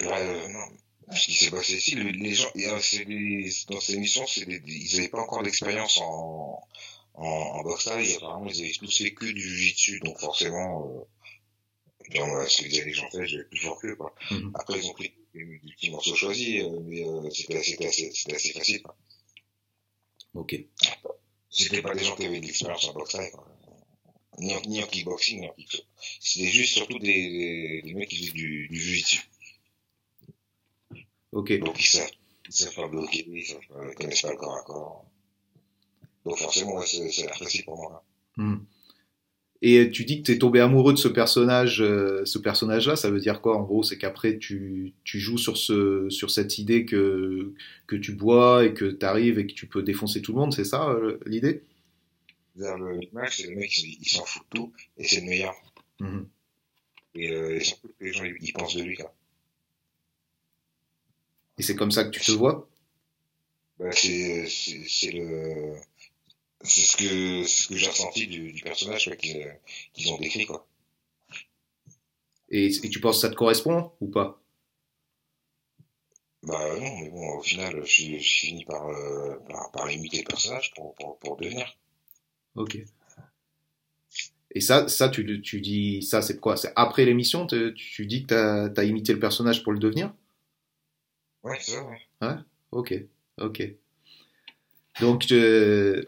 [0.00, 0.68] Non.
[1.14, 5.42] Ce qui s'est passé ici, le- les gens, dans ces des- ils n'avaient pas encore
[5.42, 6.60] d'expérience en,
[7.14, 8.14] en, en boxe thaï.
[8.16, 11.04] Apparemment, ils avaient tous fait que du jiu-jitsu, donc forcément, euh,
[12.14, 14.14] voilà, ce que les gens j'avais plus fort que quoi.
[14.30, 14.52] Mhm.
[14.54, 18.82] Après, ils ont pris des des petits morceaux choisis, euh, mais euh, c'était assez, facile.
[18.82, 18.96] Quoi.
[20.34, 20.56] Ok.
[21.50, 23.46] C'était pas des gens qui avaient de l'expérience en boxe quoi.
[24.38, 25.84] Ni en, ni en kickboxing, ni en kickboxing.
[26.20, 29.20] C'était juste surtout des, des, des mecs qui faisaient du, du jiu-jitsu.
[31.32, 31.58] Ok.
[31.58, 32.10] Donc ils savent,
[32.46, 35.04] ils savent pas bloquer, ils savent pas, ils connaissent pas le corps à corps.
[36.24, 38.04] Donc forcément, ouais, c'est c'est facile pour moi.
[38.36, 38.64] Hmm.
[39.64, 43.10] Et tu dis que tu es tombé amoureux de ce personnage, euh, ce personnage-là, ça
[43.10, 43.84] veut dire quoi en gros?
[43.84, 47.54] C'est qu'après tu, tu joues sur, ce, sur cette idée que,
[47.86, 50.52] que tu bois et que tu arrives et que tu peux défoncer tout le monde,
[50.52, 51.62] c'est ça euh, l'idée?
[52.56, 53.00] Vers le
[53.30, 55.54] c'est le mec, il, il s'en fout de tout, et c'est le meilleur.
[56.00, 56.26] Mhm.
[57.14, 59.14] Et, euh, et surtout que les gens, ils, pensent de lui, quoi.
[61.56, 62.68] Et c'est comme ça que tu te vois?
[63.78, 65.74] Bah, c'est, c'est le,
[66.64, 69.52] c'est ce que, ce que j'ai ressenti du, du personnage, qu'ils, euh,
[69.94, 70.66] qu'ils ont décrit, quoi.
[72.50, 74.40] et, et tu penses que ça te correspond ou pas?
[76.44, 80.24] Bah non, mais bon, au final, je, je finis par, euh, par, par imiter le
[80.24, 81.76] personnage pour, pour, pour devenir.
[82.54, 82.76] Ok.
[84.54, 86.56] Et ça, ça tu, tu dis, ça c'est quoi?
[86.56, 90.12] C'est après l'émission, te- tu dis que tu as, imité le personnage pour le devenir?
[91.44, 92.00] Ouais, c'est ça, ouais?
[92.70, 92.92] Ok,
[93.38, 93.58] ok.
[95.00, 96.02] Donc, euh,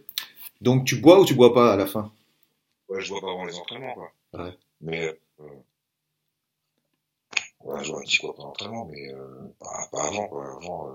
[0.65, 2.12] donc tu bois ou tu bois pas à la fin?
[2.89, 4.12] Ouais, je vois pas avant les entraînements, quoi.
[4.33, 4.53] Ouais.
[4.81, 5.45] Mais, euh,
[7.61, 10.57] ouais, je vois un petit coup après l'entraînement, mais, euh, pas, pas avant, quoi.
[10.61, 10.91] Avant,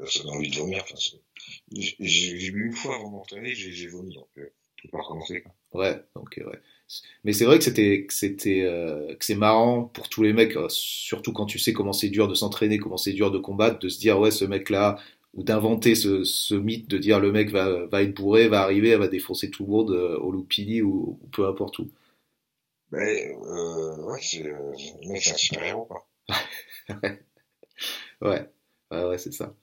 [0.00, 0.84] euh, ça donne envie de vomir.
[1.70, 5.42] J'ai bu une fois avant de m'entraîner, j'ai vomi, donc, euh, je peux pas recommencer,
[5.42, 5.52] quoi.
[5.72, 6.58] Ouais, donc ouais.
[7.24, 10.56] Mais c'est vrai que c'était que c'était euh, que c'est marrant pour tous les mecs,
[10.56, 13.80] euh, surtout quand tu sais comment c'est dur de s'entraîner, comment c'est dur de combattre,
[13.80, 14.96] de se dire ouais ce mec-là
[15.36, 18.96] ou d'inventer ce, ce mythe de dire le mec va va être bourré, va arriver,
[18.96, 21.90] va défoncer tout le monde euh, au Loupili ou, ou peu importe où.
[22.90, 24.72] Ben, euh, ouais, c'est, euh,
[25.20, 26.06] c'est un super héros, quoi.
[28.20, 28.50] Ouais,
[28.90, 29.54] ouais, ouais, c'est ça.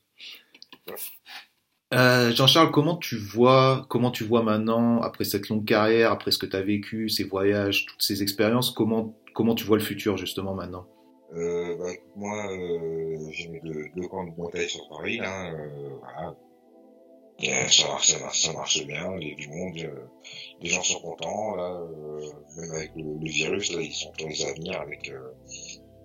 [1.93, 6.37] Euh, Jean-Charles, comment tu vois, comment tu vois maintenant, après cette longue carrière, après ce
[6.39, 10.17] que tu as vécu, ces voyages, toutes ces expériences, comment, comment tu vois le futur
[10.17, 10.87] justement maintenant?
[11.33, 15.89] Euh, bah, moi, euh, j'ai mes deux, deux camps de bataille sur Paris, là, euh,
[15.99, 16.35] voilà.
[17.39, 20.05] Et, euh, ça marche, ça marche, ça marche bien, il y a du monde, euh,
[20.61, 24.27] les gens sont contents, là, euh, même avec le, le virus, là, ils sont dans
[24.27, 25.33] les avenirs avec, euh,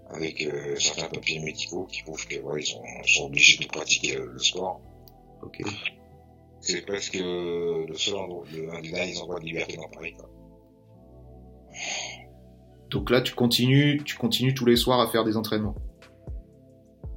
[0.08, 4.38] avec euh, certains papiers médicaux qui prouvent que, ils sont, sont obligés de pratiquer le
[4.38, 4.80] sport.
[5.42, 5.60] Ok.
[6.60, 10.14] C'est presque euh, le seul endroit, le, un des derniers endroits de liberté dans Paris,
[10.14, 10.30] quoi.
[12.90, 15.74] Donc là, tu continues, tu continues tous les soirs à faire des entraînements.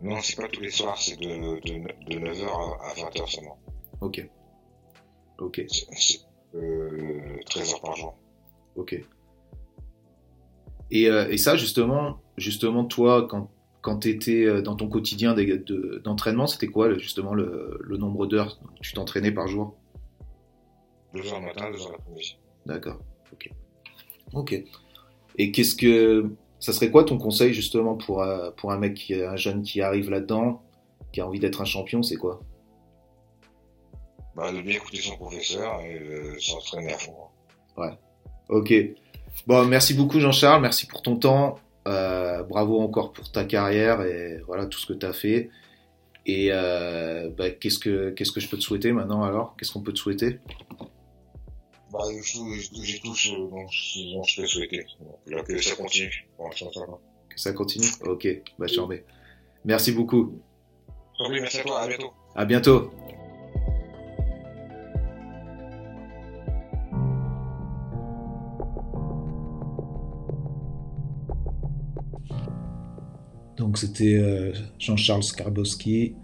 [0.02, 2.46] Non, c'est pas tous les soirs, c'est de, de, de 9h
[2.82, 3.58] à 20h seulement.
[4.02, 4.28] Ok.
[5.38, 5.64] Ok.
[5.70, 6.20] C'est
[6.56, 8.18] euh, 13 heures par jour.
[8.76, 9.00] Ok.
[10.90, 13.52] Et, euh, et ça, justement, justement, toi, quand,
[13.82, 15.36] quand tu étais euh, dans ton quotidien
[16.04, 19.78] d'entraînement, c'était quoi justement le, le nombre d'heures que tu t'entraînais par jour?
[21.14, 22.38] Deux heures le matin, deux heures l'après-midi.
[22.66, 23.00] D'accord.
[23.32, 23.50] Ok.
[24.34, 24.64] Ok.
[25.38, 26.30] Et qu'est-ce que
[26.60, 28.26] ça serait quoi ton conseil justement pour
[28.58, 30.62] pour un mec, qui, un jeune qui arrive là-dedans,
[31.12, 32.42] qui a envie d'être un champion, c'est quoi?
[34.36, 37.16] Bah de bien écouter son professeur et euh, s'entraîner à fond.
[37.78, 37.92] Ouais.
[38.50, 38.74] Ok.
[39.46, 41.58] Bon, merci beaucoup Jean-Charles, merci pour ton temps.
[41.88, 45.50] Euh, bravo encore pour ta carrière et voilà tout ce que tu as fait.
[46.26, 49.56] Et euh, bah, qu'est-ce que qu'est-ce que je peux te souhaiter maintenant alors?
[49.58, 50.40] Qu'est-ce qu'on peut te souhaiter?
[51.92, 54.86] Bah, j'ai tout ce dont, je peux souhaiter.
[55.28, 56.28] Donc, que ça continue.
[57.30, 57.88] Que ça continue?
[58.06, 58.28] Ok,
[58.58, 59.04] bah j'en mets.
[59.66, 60.42] Merci beaucoup.
[61.30, 62.14] merci à toi, à bientôt.
[62.36, 62.92] À bientôt.
[73.58, 76.16] Donc c'était euh, Jean-Charles Skarbowski,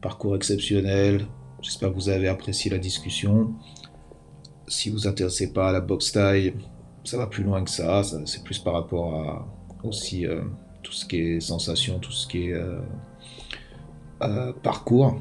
[0.00, 1.26] parcours exceptionnel.
[1.60, 3.54] J'espère que vous avez apprécié la discussion.
[4.72, 6.54] Si vous vous intéressez pas à la boxe taille,
[7.04, 8.02] ça va plus loin que ça.
[8.02, 9.46] c'est plus par rapport à
[9.84, 10.40] aussi euh,
[10.82, 12.54] tout ce qui est sensation, tout ce qui est
[14.22, 15.20] euh, parcours.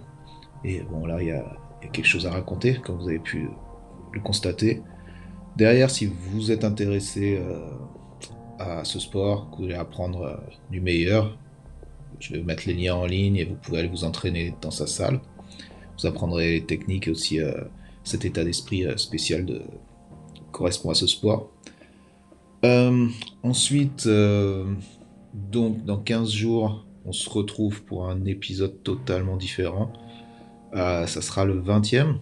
[0.64, 1.44] Et bon là, il y, a,
[1.92, 3.50] quelque chose à raconter, comme vous avez pu
[4.14, 4.82] le constater.
[5.58, 7.42] Derrière, si vous êtes intéressé
[8.58, 11.38] à ce sport, que vous voulez apprendre du meilleur,
[12.22, 14.88] je vais mettre les liens en ligne et vous pouvez aller vous entraîner dans sa
[14.88, 15.20] salle.
[16.00, 17.54] Vous apprendrez les techniques et aussi euh,
[18.04, 19.62] cet état d'esprit euh, spécial
[20.52, 21.52] correspond à ce sport.
[22.64, 23.08] Euh,
[23.42, 24.08] ensuite,
[25.34, 29.92] donc dans 15 jours, on se retrouve pour un épisode totalement différent.
[30.74, 32.16] ça sera le 20e.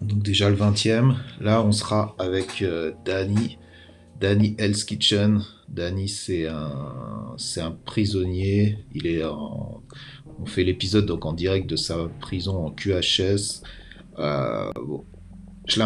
[0.00, 1.16] Donc déjà le 20e.
[1.40, 2.64] Là, on sera avec
[3.04, 3.58] Danny.
[4.20, 5.42] Danny Hell's Kitchen.
[5.68, 8.78] Danny, c'est un, c'est un prisonnier.
[8.94, 9.22] Il est
[10.42, 13.62] on fait l'épisode donc en direct de sa prison en QHS.
[14.18, 14.70] Euh,
[15.66, 15.78] Je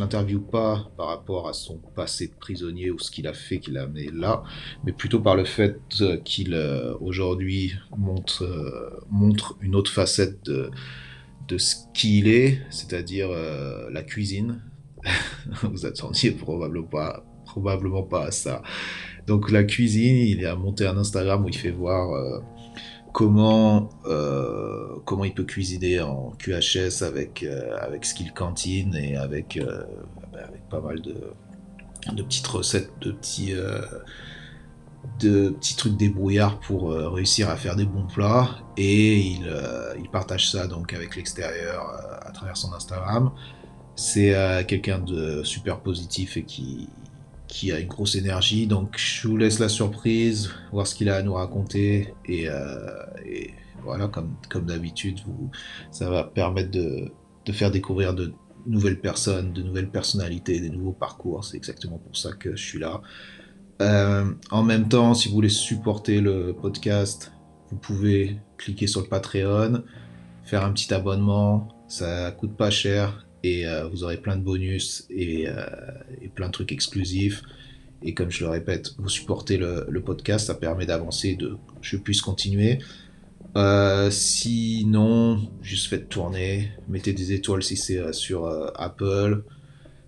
[0.00, 3.78] l'interviewe pas par rapport à son passé de prisonnier ou ce qu'il a fait, qu'il
[3.78, 4.42] a amené là,
[4.84, 5.80] mais plutôt par le fait
[6.24, 10.70] qu'il euh, aujourd'hui montre, euh, une autre facette de,
[11.56, 14.62] ce qu'il est, c'est-à-dire la cuisine.
[15.62, 18.62] Vous attendiez probablement pas, probablement pas à ça.
[19.26, 22.40] Donc la cuisine, il a monté un Instagram où il fait voir euh,
[23.12, 29.58] comment euh, comment il peut cuisiner en QHS avec euh, avec Skill Cantine et avec
[29.58, 31.16] avec pas mal de
[32.12, 33.52] de petites recettes, de petits
[35.18, 39.50] de petits trucs débrouillards pour réussir à faire des bons plats et il,
[39.98, 41.86] il partage ça donc avec l'extérieur
[42.22, 43.32] à travers son Instagram.
[43.96, 44.34] C'est
[44.66, 46.88] quelqu'un de super positif et qui,
[47.50, 48.66] qui a une grosse énergie.
[48.66, 52.14] Donc je vous laisse la surprise, voir ce qu'il a à nous raconter.
[52.24, 53.04] Et, euh,
[53.82, 55.18] voilà, comme, d'habitude,
[55.90, 57.10] ça va permettre de,
[57.46, 58.32] de, faire découvrir de
[58.66, 61.44] nouvelles personnes, de nouvelles personnalités, des nouveaux parcours.
[61.44, 63.00] C'est exactement pour ça que je suis là.
[63.80, 67.32] Euh, en même temps, si vous voulez supporter le podcast,
[67.70, 69.82] vous pouvez cliquer sur le Patreon,
[70.44, 71.68] faire un petit abonnement.
[71.88, 75.64] Ça coûte pas cher et euh, vous aurez plein de bonus et, euh,
[76.20, 77.42] et, plein de trucs exclusifs.
[78.02, 82.22] Et comme je le répète, vous supportez le, podcast, ça permet d'avancer, de je puisse
[82.22, 82.78] continuer.
[83.56, 89.42] Euh, sinon, juste faites tourner, mettez des étoiles si c'est sur Apple,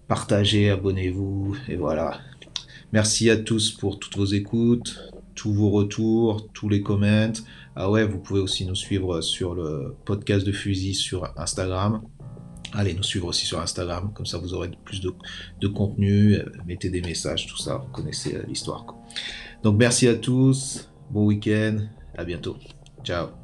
[0.08, 2.20] partagez, abonnez-vous, et voilà.
[2.92, 7.32] Merci à tous pour toutes vos écoutes, tous vos retours, tous les comments.
[7.74, 12.02] Ah ouais, vous pouvez aussi nous suivre sur le podcast de Fusil sur Instagram.
[12.74, 16.90] Allez nous suivre aussi sur Instagram, comme ça vous aurez plus de, contenu, euh, mettez
[16.90, 18.86] des messages, tout ça, vous connaissez euh, l'histoire.
[19.62, 21.78] Donc merci à tous, bon week-end,
[22.16, 22.56] à bientôt.
[23.04, 23.41] Ciao.